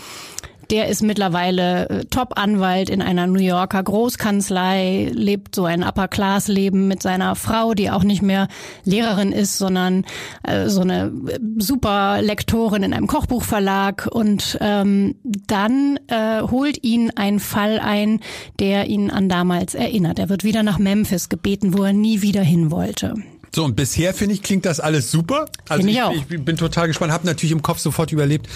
Der 0.71 0.87
ist 0.87 1.01
mittlerweile 1.01 1.89
äh, 1.89 2.05
Top-Anwalt 2.05 2.91
in 2.91 3.01
einer 3.01 3.25
New 3.25 3.39
Yorker 3.39 3.81
Großkanzlei, 3.81 5.09
lebt 5.11 5.55
so 5.55 5.65
ein 5.65 5.83
Upper-Class-Leben 5.83 6.87
mit 6.87 7.01
seiner 7.01 7.35
Frau, 7.35 7.73
die 7.73 7.89
auch 7.89 8.03
nicht 8.03 8.21
mehr 8.21 8.47
Lehrerin 8.83 9.31
ist, 9.31 9.57
sondern 9.57 10.05
äh, 10.43 10.67
so 10.67 10.81
eine 10.81 11.11
äh, 11.27 11.39
super 11.57 12.21
Lektorin 12.21 12.83
in 12.83 12.93
einem 12.93 13.07
Kochbuchverlag. 13.07 14.07
Und 14.11 14.59
ähm, 14.61 15.15
dann 15.23 15.99
äh, 16.07 16.41
holt 16.41 16.83
ihn 16.83 17.11
ein 17.15 17.39
Fall 17.39 17.79
ein, 17.79 18.19
der 18.59 18.87
ihn 18.87 19.09
an 19.09 19.27
damals 19.27 19.73
erinnert. 19.73 20.19
Er 20.19 20.29
wird 20.29 20.43
wieder 20.43 20.61
nach 20.61 20.77
Memphis 20.77 21.29
gebeten, 21.29 21.75
wo 21.75 21.83
er 21.83 21.93
nie 21.93 22.21
wieder 22.21 22.43
hin 22.43 22.69
wollte. 22.69 23.15
So, 23.53 23.65
und 23.65 23.75
bisher 23.75 24.13
finde 24.13 24.35
ich, 24.35 24.43
klingt 24.43 24.65
das 24.65 24.79
alles 24.79 25.11
super. 25.11 25.45
Also 25.67 25.87
ich 25.87 25.95
ich, 25.95 26.01
auch. 26.01 26.13
ich 26.13 26.43
bin 26.43 26.57
total 26.57 26.87
gespannt, 26.87 27.11
habe 27.11 27.25
natürlich 27.25 27.51
im 27.51 27.61
Kopf 27.61 27.79
sofort 27.79 28.11
überlebt, 28.11 28.47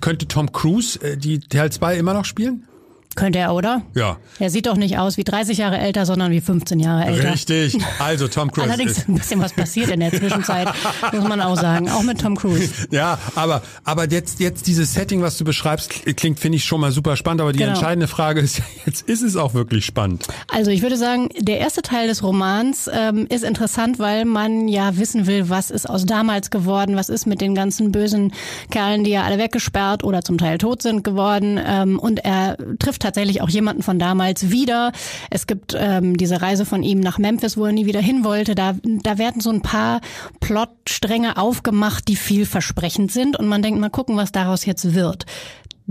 könnte 0.00 0.28
Tom 0.28 0.52
Cruise 0.52 1.00
äh, 1.00 1.16
die 1.16 1.40
Teil 1.40 1.72
2 1.72 1.96
immer 1.96 2.14
noch 2.14 2.24
spielen? 2.24 2.66
Könnte 3.14 3.38
er, 3.38 3.54
oder? 3.54 3.82
Ja. 3.94 4.16
Er 4.38 4.50
sieht 4.50 4.66
doch 4.66 4.76
nicht 4.76 4.98
aus 4.98 5.16
wie 5.16 5.24
30 5.24 5.58
Jahre 5.58 5.78
älter, 5.78 6.06
sondern 6.06 6.30
wie 6.30 6.40
15 6.40 6.80
Jahre 6.80 7.04
älter. 7.04 7.32
Richtig. 7.32 7.76
Also 7.98 8.28
Tom 8.28 8.50
Cruise 8.50 8.68
Allerdings 8.68 8.92
ist, 8.98 9.08
ein 9.08 9.14
bisschen 9.16 9.40
was 9.40 9.52
passiert 9.52 9.90
in 9.90 10.00
der 10.00 10.10
Zwischenzeit, 10.12 10.68
muss 11.12 11.28
man 11.28 11.40
auch 11.40 11.56
sagen. 11.56 11.90
Auch 11.90 12.02
mit 12.02 12.20
Tom 12.20 12.36
Cruise. 12.36 12.70
Ja, 12.90 13.18
aber 13.34 13.62
aber 13.84 14.08
jetzt 14.10 14.40
jetzt 14.40 14.66
dieses 14.66 14.94
Setting, 14.94 15.22
was 15.22 15.36
du 15.38 15.44
beschreibst, 15.44 15.90
klingt 16.16 16.40
finde 16.40 16.56
ich 16.56 16.64
schon 16.64 16.80
mal 16.80 16.90
super 16.92 17.16
spannend. 17.16 17.40
Aber 17.42 17.52
die 17.52 17.58
Genau. 17.58 17.72
entscheidende 17.72 18.08
Frage 18.08 18.40
ist 18.40 18.58
ja 18.58 18.64
jetzt 18.86 19.08
ist 19.08 19.22
es 19.22 19.36
auch 19.36 19.54
wirklich 19.54 19.84
spannend. 19.84 20.26
Also 20.52 20.70
ich 20.70 20.82
würde 20.82 20.96
sagen, 20.96 21.28
der 21.38 21.58
erste 21.58 21.82
Teil 21.82 22.08
des 22.08 22.22
Romans 22.22 22.90
ähm, 22.92 23.26
ist 23.28 23.44
interessant, 23.44 23.98
weil 23.98 24.24
man 24.24 24.68
ja 24.68 24.96
wissen 24.96 25.26
will, 25.26 25.48
was 25.48 25.70
ist 25.70 25.88
aus 25.88 26.06
damals 26.06 26.50
geworden, 26.50 26.96
was 26.96 27.08
ist 27.08 27.26
mit 27.26 27.40
den 27.40 27.54
ganzen 27.54 27.92
bösen 27.92 28.32
Kerlen, 28.70 29.04
die 29.04 29.10
ja 29.10 29.22
alle 29.22 29.38
weggesperrt 29.38 30.02
oder 30.02 30.22
zum 30.22 30.38
Teil 30.38 30.58
tot 30.58 30.82
sind 30.82 31.04
geworden. 31.04 31.60
Ähm, 31.64 31.98
und 31.98 32.24
er 32.24 32.56
trifft 32.78 33.01
tatsächlich 33.02 33.42
auch 33.42 33.48
jemanden 33.48 33.82
von 33.82 33.98
damals 33.98 34.50
wieder. 34.50 34.92
Es 35.30 35.46
gibt 35.46 35.76
ähm, 35.78 36.16
diese 36.16 36.40
Reise 36.40 36.64
von 36.64 36.82
ihm 36.82 37.00
nach 37.00 37.18
Memphis, 37.18 37.56
wo 37.56 37.66
er 37.66 37.72
nie 37.72 37.86
wieder 37.86 38.00
hin 38.00 38.24
wollte. 38.24 38.54
Da, 38.54 38.74
da 38.82 39.18
werden 39.18 39.40
so 39.40 39.50
ein 39.50 39.62
paar 39.62 40.00
Plotstränge 40.40 41.36
aufgemacht, 41.36 42.08
die 42.08 42.16
vielversprechend 42.16 43.12
sind. 43.12 43.38
Und 43.38 43.46
man 43.48 43.62
denkt, 43.62 43.80
mal 43.80 43.90
gucken, 43.90 44.16
was 44.16 44.32
daraus 44.32 44.64
jetzt 44.64 44.94
wird. 44.94 45.26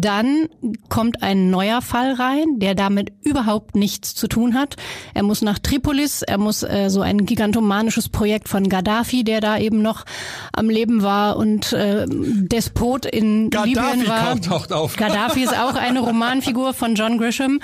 Dann 0.01 0.49
kommt 0.89 1.21
ein 1.21 1.51
neuer 1.51 1.81
Fall 1.81 2.13
rein, 2.13 2.57
der 2.57 2.73
damit 2.73 3.11
überhaupt 3.21 3.75
nichts 3.75 4.15
zu 4.15 4.27
tun 4.27 4.55
hat. 4.55 4.75
Er 5.13 5.21
muss 5.21 5.41
nach 5.43 5.59
Tripolis, 5.59 6.23
er 6.23 6.39
muss 6.39 6.63
äh, 6.63 6.89
so 6.89 7.01
ein 7.01 7.25
gigantomanisches 7.25 8.09
Projekt 8.09 8.49
von 8.49 8.67
Gaddafi, 8.67 9.23
der 9.23 9.41
da 9.41 9.59
eben 9.59 9.81
noch 9.81 10.05
am 10.53 10.69
Leben 10.69 11.03
war 11.03 11.37
und 11.37 11.71
äh, 11.73 12.05
Despot 12.07 13.05
in 13.05 13.51
Gaddafi 13.51 13.69
Libyen 13.69 14.07
war. 14.07 14.41
taucht 14.41 14.73
auf. 14.73 14.95
Gaddafi 14.95 15.43
ist 15.43 15.57
auch 15.57 15.75
eine 15.75 15.99
Romanfigur 15.99 16.73
von 16.73 16.95
John 16.95 17.19
Grisham. 17.19 17.59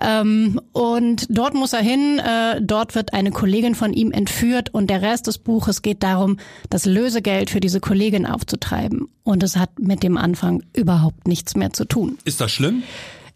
Ähm, 0.00 0.60
und 0.72 1.26
dort 1.30 1.54
muss 1.54 1.72
er 1.72 1.80
hin, 1.80 2.18
äh, 2.18 2.60
dort 2.60 2.94
wird 2.94 3.14
eine 3.14 3.30
Kollegin 3.30 3.74
von 3.74 3.92
ihm 3.92 4.12
entführt 4.12 4.74
und 4.74 4.90
der 4.90 5.00
Rest 5.02 5.26
des 5.26 5.38
Buches 5.38 5.80
geht 5.82 6.02
darum, 6.02 6.36
das 6.68 6.84
Lösegeld 6.84 7.48
für 7.48 7.60
diese 7.60 7.80
Kollegin 7.80 8.26
aufzutreiben. 8.26 9.08
Und 9.22 9.42
es 9.42 9.56
hat 9.56 9.78
mit 9.78 10.02
dem 10.02 10.16
Anfang 10.16 10.62
überhaupt 10.74 11.28
nichts 11.28 11.54
mehr 11.54 11.69
zu 11.72 11.84
tun. 11.84 12.18
Ist 12.24 12.40
das 12.40 12.52
schlimm? 12.52 12.82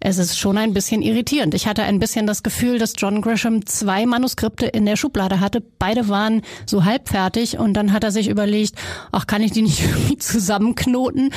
Es 0.07 0.19
ist 0.19 0.39
schon 0.39 0.59
ein 0.59 0.75
bisschen 0.75 1.01
irritierend. 1.01 1.55
Ich 1.55 1.67
hatte 1.67 1.83
ein 1.83 1.99
bisschen 1.99 2.27
das 2.27 2.43
Gefühl, 2.43 2.79
dass 2.79 2.93
John 2.99 3.23
Grisham 3.23 3.65
zwei 3.65 4.05
Manuskripte 4.05 4.67
in 4.67 4.85
der 4.85 4.97
Schublade 4.97 5.41
hatte. 5.41 5.63
Beide 5.79 6.11
waren 6.11 6.43
so 6.67 6.85
halbfertig 6.85 7.59
und 7.59 7.73
dann 7.73 7.91
hat 7.91 8.05
er 8.05 8.13
sich 8.13 8.29
überlegt, 8.29 8.75
ach, 9.13 9.27
kann 9.27 9.43
ich 9.43 9.53
die 9.53 9.63
nicht 9.63 9.81
irgendwie 9.85 10.19
zusammenknoten? 10.19 11.31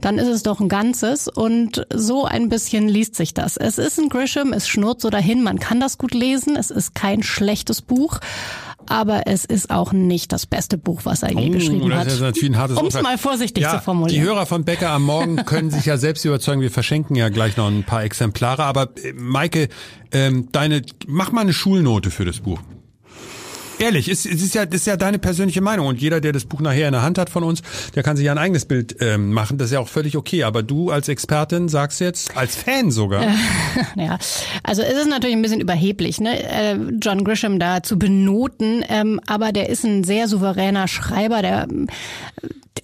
Dann 0.00 0.18
ist 0.18 0.28
es 0.28 0.42
doch 0.42 0.60
ein 0.60 0.70
Ganzes 0.70 1.28
und 1.28 1.86
so 1.92 2.24
ein 2.24 2.48
bisschen 2.48 2.88
liest 2.88 3.14
sich 3.14 3.34
das. 3.34 3.58
Es 3.58 3.76
ist 3.76 3.98
ein 3.98 4.08
Grisham, 4.08 4.54
es 4.54 4.68
schnurrt 4.68 5.02
so 5.02 5.10
dahin, 5.10 5.42
man 5.42 5.58
kann 5.58 5.78
das 5.78 5.98
gut 5.98 6.14
lesen, 6.14 6.56
es 6.56 6.70
ist 6.70 6.94
kein 6.94 7.22
schlechtes 7.22 7.82
Buch. 7.82 8.20
Aber 8.88 9.26
es 9.26 9.44
ist 9.44 9.70
auch 9.70 9.92
nicht 9.92 10.32
das 10.32 10.46
beste 10.46 10.78
Buch, 10.78 11.00
was 11.04 11.22
er 11.22 11.32
je 11.32 11.48
geschrieben 11.50 11.82
Oh, 11.84 11.88
das 11.88 11.98
hat. 11.98 12.06
ist 12.08 12.20
natürlich 12.20 12.50
ein 12.50 12.58
hartes 12.58 12.76
Um 12.76 12.86
es 12.86 13.02
mal 13.02 13.18
vorsichtig 13.18 13.62
ja, 13.62 13.78
zu 13.78 13.80
formulieren. 13.80 14.20
Die 14.22 14.26
Hörer 14.26 14.46
von 14.46 14.64
Becker 14.64 14.90
am 14.90 15.04
Morgen 15.04 15.36
können 15.44 15.70
sich 15.70 15.86
ja 15.86 15.96
selbst 15.96 16.24
überzeugen. 16.24 16.60
Wir 16.60 16.70
verschenken 16.70 17.16
ja 17.16 17.28
gleich 17.28 17.56
noch 17.56 17.68
ein 17.68 17.84
paar 17.84 18.02
Exemplare. 18.04 18.64
Aber 18.64 18.90
äh, 19.02 19.12
Maike, 19.14 19.68
ähm, 20.12 20.48
deine, 20.52 20.82
mach 21.06 21.32
mal 21.32 21.42
eine 21.42 21.52
Schulnote 21.52 22.10
für 22.10 22.24
das 22.24 22.40
Buch. 22.40 22.60
Ehrlich, 23.78 24.08
es, 24.08 24.24
es 24.24 24.42
ist 24.42 24.54
ja, 24.54 24.66
das 24.66 24.80
ist 24.80 24.86
ja 24.86 24.96
deine 24.96 25.18
persönliche 25.18 25.60
Meinung 25.60 25.86
und 25.86 26.00
jeder, 26.00 26.20
der 26.20 26.32
das 26.32 26.44
Buch 26.44 26.60
nachher 26.60 26.86
in 26.86 26.92
der 26.92 27.02
Hand 27.02 27.18
hat 27.18 27.28
von 27.28 27.42
uns, 27.42 27.62
der 27.94 28.02
kann 28.02 28.16
sich 28.16 28.26
ja 28.26 28.32
ein 28.32 28.38
eigenes 28.38 28.66
Bild 28.66 28.96
ähm, 29.00 29.32
machen. 29.32 29.58
Das 29.58 29.66
ist 29.66 29.72
ja 29.72 29.80
auch 29.80 29.88
völlig 29.88 30.16
okay. 30.16 30.44
Aber 30.44 30.62
du 30.62 30.90
als 30.90 31.08
Expertin 31.08 31.68
sagst 31.68 32.00
jetzt, 32.00 32.36
als 32.36 32.56
Fan 32.56 32.90
sogar, 32.90 33.24
Ja, 33.96 34.18
also 34.62 34.82
es 34.82 34.94
ist 34.94 35.08
natürlich 35.08 35.36
ein 35.36 35.42
bisschen 35.42 35.60
überheblich, 35.60 36.20
ne? 36.20 36.42
äh, 36.42 36.76
John 37.00 37.24
Grisham 37.24 37.58
da 37.58 37.82
zu 37.82 37.98
benoten, 37.98 38.84
ähm, 38.88 39.20
aber 39.26 39.52
der 39.52 39.68
ist 39.68 39.84
ein 39.84 40.04
sehr 40.04 40.28
souveräner 40.28 40.88
Schreiber, 40.88 41.42
der 41.42 41.66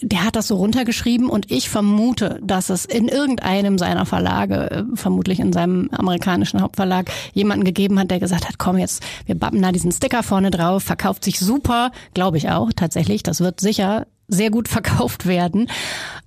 der 0.03 0.25
hat 0.25 0.37
das 0.37 0.49
so 0.49 0.57
runtergeschrieben 0.57 1.29
und 1.29 1.51
ich 1.51 1.69
vermute, 1.69 2.39
dass 2.43 2.71
es 2.71 2.85
in 2.85 3.09
irgendeinem 3.09 3.77
seiner 3.77 4.07
Verlage, 4.07 4.71
äh, 4.71 4.85
vermutlich 4.95 5.41
in 5.41 5.53
seinem 5.53 5.91
amerikanischen 5.93 6.63
Hauptverlag, 6.63 7.11
jemanden 7.35 7.65
gegeben 7.65 7.99
hat, 7.99 8.11
der 8.11 8.21
gesagt 8.21 8.49
hat, 8.49 8.59
komm 8.59 8.79
jetzt, 8.79 9.03
wir 9.27 9.35
bappen 9.35 9.61
da 9.61 9.73
diesen 9.73 9.93
Sticker 9.93 10.23
vorne 10.23 10.51
drauf, 10.51 10.80
verkauft 10.81 11.25
sich 11.25 11.39
super, 11.39 11.93
glaube 12.15 12.37
ich 12.37 12.49
auch 12.51 12.71
tatsächlich, 12.75 13.23
das 13.23 13.41
wird 13.41 13.61
sicher 13.61 14.07
sehr 14.29 14.51
gut 14.51 14.69
verkauft 14.69 15.27
werden. 15.27 15.71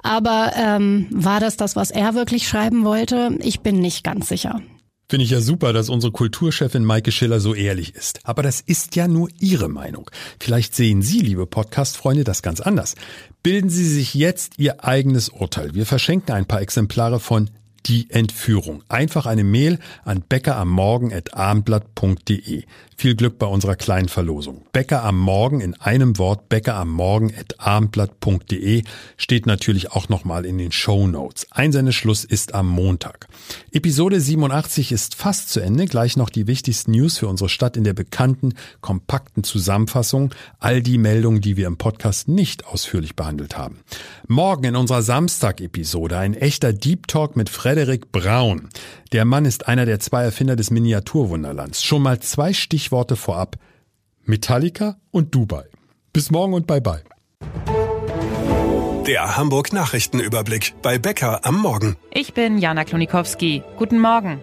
Aber 0.01 0.51
ähm, 0.55 1.07
war 1.11 1.39
das 1.39 1.57
das, 1.57 1.75
was 1.75 1.91
er 1.91 2.15
wirklich 2.15 2.47
schreiben 2.47 2.85
wollte? 2.85 3.37
Ich 3.41 3.61
bin 3.61 3.79
nicht 3.79 4.03
ganz 4.03 4.27
sicher. 4.27 4.61
Finde 5.09 5.25
ich 5.25 5.31
ja 5.31 5.41
super, 5.41 5.73
dass 5.73 5.89
unsere 5.89 6.11
Kulturchefin 6.11 6.85
Maike 6.85 7.11
Schiller 7.11 7.39
so 7.39 7.53
ehrlich 7.53 7.93
ist. 7.93 8.21
Aber 8.23 8.41
das 8.41 8.61
ist 8.61 8.95
ja 8.95 9.07
nur 9.07 9.29
Ihre 9.39 9.69
Meinung. 9.69 10.09
Vielleicht 10.39 10.73
sehen 10.75 11.01
Sie, 11.01 11.19
liebe 11.19 11.45
Podcast-Freunde, 11.45 12.23
das 12.23 12.41
ganz 12.41 12.61
anders. 12.61 12.95
Bilden 13.43 13.69
Sie 13.69 13.87
sich 13.87 14.13
jetzt 14.13 14.53
Ihr 14.57 14.83
eigenes 14.83 15.29
Urteil. 15.29 15.75
Wir 15.75 15.85
verschenken 15.85 16.33
ein 16.33 16.45
paar 16.45 16.61
Exemplare 16.61 17.19
von 17.19 17.49
Die 17.85 18.09
Entführung. 18.09 18.81
Einfach 18.87 19.25
eine 19.25 19.43
Mail 19.43 19.77
an 20.05 20.23
beckerammorgen.abendblatt.de. 20.27 22.63
Viel 22.95 23.15
Glück 23.15 23.39
bei 23.39 23.47
unserer 23.47 23.75
kleinen 23.75 24.07
Verlosung. 24.07 24.65
Bäcker 24.71 25.03
am 25.03 25.19
Morgen 25.19 25.59
in 25.59 25.73
einem 25.73 26.17
Wort, 26.17 26.47
beckerammorgen.abendblatt.de 26.47 28.83
steht 29.17 29.45
natürlich 29.45 29.91
auch 29.91 30.07
nochmal 30.09 30.45
in 30.45 30.57
den 30.57 30.71
Show 30.71 31.07
Notes. 31.07 31.47
Einsendeschluss 31.51 32.23
ist 32.23 32.53
am 32.53 32.69
Montag. 32.69 33.27
Episode 33.71 34.21
87 34.21 34.91
ist 34.91 35.15
fast 35.15 35.49
zu 35.49 35.59
Ende. 35.59 35.85
Gleich 35.85 36.15
noch 36.15 36.29
die 36.29 36.47
wichtigsten 36.47 36.91
News 36.91 37.17
für 37.17 37.27
unsere 37.27 37.49
Stadt 37.49 37.75
in 37.75 37.83
der 37.83 37.93
bekannten, 37.93 38.53
kompakten 38.81 39.43
Zusammenfassung. 39.43 40.33
All 40.59 40.81
die 40.81 40.97
Meldungen, 40.97 41.41
die 41.41 41.57
wir 41.57 41.67
im 41.67 41.77
Podcast 41.77 42.29
nicht 42.29 42.65
ausführlich 42.65 43.15
behandelt 43.15 43.57
haben. 43.57 43.79
Morgen 44.27 44.63
in 44.63 44.75
unserer 44.75 45.01
Samstag-Episode 45.01 46.17
ein 46.17 46.35
echter 46.35 46.71
Deep 46.71 47.07
Talk 47.07 47.35
mit 47.35 47.49
Frederik 47.73 48.11
Braun. 48.11 48.69
Der 49.13 49.25
Mann 49.25 49.45
ist 49.45 49.67
einer 49.67 49.87
der 49.87 49.99
zwei 49.99 50.23
Erfinder 50.23 50.55
des 50.55 50.69
Miniaturwunderlands. 50.69 51.83
Schon 51.83 52.03
mal 52.03 52.19
zwei 52.19 52.53
Stichworte 52.53 53.15
vorab. 53.15 53.55
Metallica 54.25 54.97
und 55.09 55.33
Dubai. 55.33 55.63
Bis 56.13 56.29
morgen 56.29 56.53
und 56.53 56.67
bye 56.67 56.81
bye. 56.81 57.01
Der 59.07 59.37
Hamburg 59.37 59.73
Nachrichtenüberblick 59.73 60.75
bei 60.83 60.99
Becker 60.99 61.43
am 61.47 61.61
Morgen. 61.61 61.95
Ich 62.11 62.35
bin 62.35 62.59
Jana 62.59 62.83
Klonikowski. 62.83 63.63
Guten 63.79 63.99
Morgen. 63.99 64.39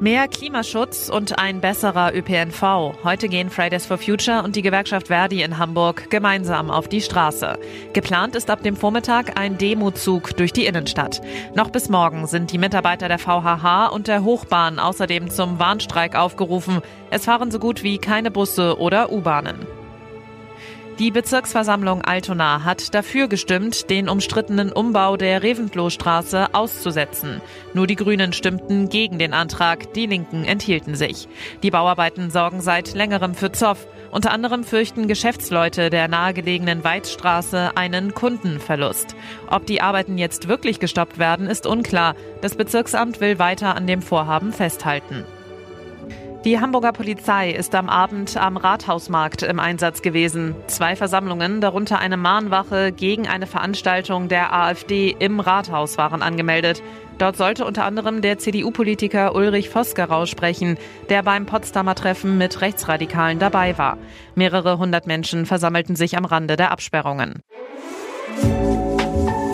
Mehr 0.00 0.26
Klimaschutz 0.26 1.08
und 1.08 1.38
ein 1.38 1.60
besserer 1.60 2.12
ÖPNV. 2.14 2.94
Heute 3.04 3.28
gehen 3.28 3.48
Fridays 3.48 3.86
for 3.86 3.96
Future 3.96 4.42
und 4.42 4.56
die 4.56 4.62
Gewerkschaft 4.62 5.06
Verdi 5.06 5.42
in 5.42 5.56
Hamburg 5.58 6.10
gemeinsam 6.10 6.68
auf 6.70 6.88
die 6.88 7.00
Straße. 7.00 7.58
Geplant 7.92 8.34
ist 8.34 8.50
ab 8.50 8.64
dem 8.64 8.76
Vormittag 8.76 9.38
ein 9.38 9.56
Demozug 9.56 10.36
durch 10.36 10.52
die 10.52 10.66
Innenstadt. 10.66 11.20
Noch 11.54 11.70
bis 11.70 11.88
morgen 11.88 12.26
sind 12.26 12.50
die 12.50 12.58
Mitarbeiter 12.58 13.06
der 13.06 13.20
VHH 13.20 13.86
und 13.86 14.08
der 14.08 14.24
Hochbahn 14.24 14.80
außerdem 14.80 15.30
zum 15.30 15.60
Warnstreik 15.60 16.16
aufgerufen. 16.16 16.82
Es 17.10 17.26
fahren 17.26 17.52
so 17.52 17.60
gut 17.60 17.84
wie 17.84 17.98
keine 17.98 18.32
Busse 18.32 18.80
oder 18.80 19.12
U-Bahnen. 19.12 19.83
Die 21.00 21.10
Bezirksversammlung 21.10 22.02
Altona 22.02 22.62
hat 22.62 22.94
dafür 22.94 23.26
gestimmt, 23.26 23.90
den 23.90 24.08
umstrittenen 24.08 24.70
Umbau 24.70 25.16
der 25.16 25.42
Reventlohstraße 25.42 26.54
auszusetzen. 26.54 27.40
Nur 27.72 27.88
die 27.88 27.96
Grünen 27.96 28.32
stimmten 28.32 28.88
gegen 28.88 29.18
den 29.18 29.32
Antrag, 29.32 29.92
die 29.94 30.06
Linken 30.06 30.44
enthielten 30.44 30.94
sich. 30.94 31.26
Die 31.64 31.72
Bauarbeiten 31.72 32.30
sorgen 32.30 32.60
seit 32.60 32.94
längerem 32.94 33.34
für 33.34 33.50
Zoff. 33.50 33.88
Unter 34.12 34.30
anderem 34.30 34.62
fürchten 34.62 35.08
Geschäftsleute 35.08 35.90
der 35.90 36.06
nahegelegenen 36.06 36.84
Weizstraße 36.84 37.72
einen 37.74 38.14
Kundenverlust. 38.14 39.16
Ob 39.50 39.66
die 39.66 39.80
Arbeiten 39.80 40.16
jetzt 40.16 40.46
wirklich 40.46 40.78
gestoppt 40.78 41.18
werden, 41.18 41.48
ist 41.48 41.66
unklar. 41.66 42.14
Das 42.40 42.54
Bezirksamt 42.54 43.20
will 43.20 43.40
weiter 43.40 43.74
an 43.74 43.88
dem 43.88 44.00
Vorhaben 44.00 44.52
festhalten. 44.52 45.24
Die 46.44 46.60
Hamburger 46.60 46.92
Polizei 46.92 47.52
ist 47.52 47.74
am 47.74 47.88
Abend 47.88 48.36
am 48.36 48.58
Rathausmarkt 48.58 49.42
im 49.42 49.58
Einsatz 49.58 50.02
gewesen. 50.02 50.54
Zwei 50.66 50.94
Versammlungen, 50.94 51.62
darunter 51.62 51.98
eine 51.98 52.18
Mahnwache 52.18 52.92
gegen 52.92 53.26
eine 53.26 53.46
Veranstaltung 53.46 54.28
der 54.28 54.52
AfD 54.52 55.16
im 55.18 55.40
Rathaus 55.40 55.96
waren 55.96 56.20
angemeldet. 56.20 56.82
Dort 57.16 57.38
sollte 57.38 57.64
unter 57.64 57.86
anderem 57.86 58.20
der 58.20 58.38
CDU-Politiker 58.38 59.34
Ulrich 59.34 59.70
Vosgerau 59.70 60.26
sprechen, 60.26 60.76
der 61.08 61.22
beim 61.22 61.46
Potsdamer 61.46 61.94
Treffen 61.94 62.36
mit 62.36 62.60
Rechtsradikalen 62.60 63.38
dabei 63.38 63.78
war. 63.78 63.96
Mehrere 64.34 64.76
hundert 64.76 65.06
Menschen 65.06 65.46
versammelten 65.46 65.96
sich 65.96 66.18
am 66.18 66.26
Rande 66.26 66.56
der 66.56 66.72
Absperrungen. 66.72 67.40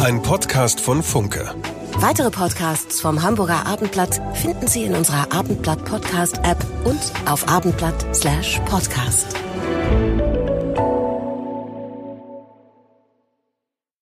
Ein 0.00 0.22
Podcast 0.22 0.80
von 0.80 1.04
Funke. 1.04 1.54
Weitere 2.00 2.30
Podcasts 2.30 3.00
vom 3.02 3.22
Hamburger 3.22 3.66
Abendblatt 3.66 4.22
finden 4.32 4.66
Sie 4.66 4.84
in 4.84 4.94
unserer 4.94 5.30
Abendblatt 5.34 5.84
Podcast 5.84 6.38
App 6.44 6.56
und 6.84 6.98
auf 7.26 7.46
abendblatt/podcast. 7.46 9.36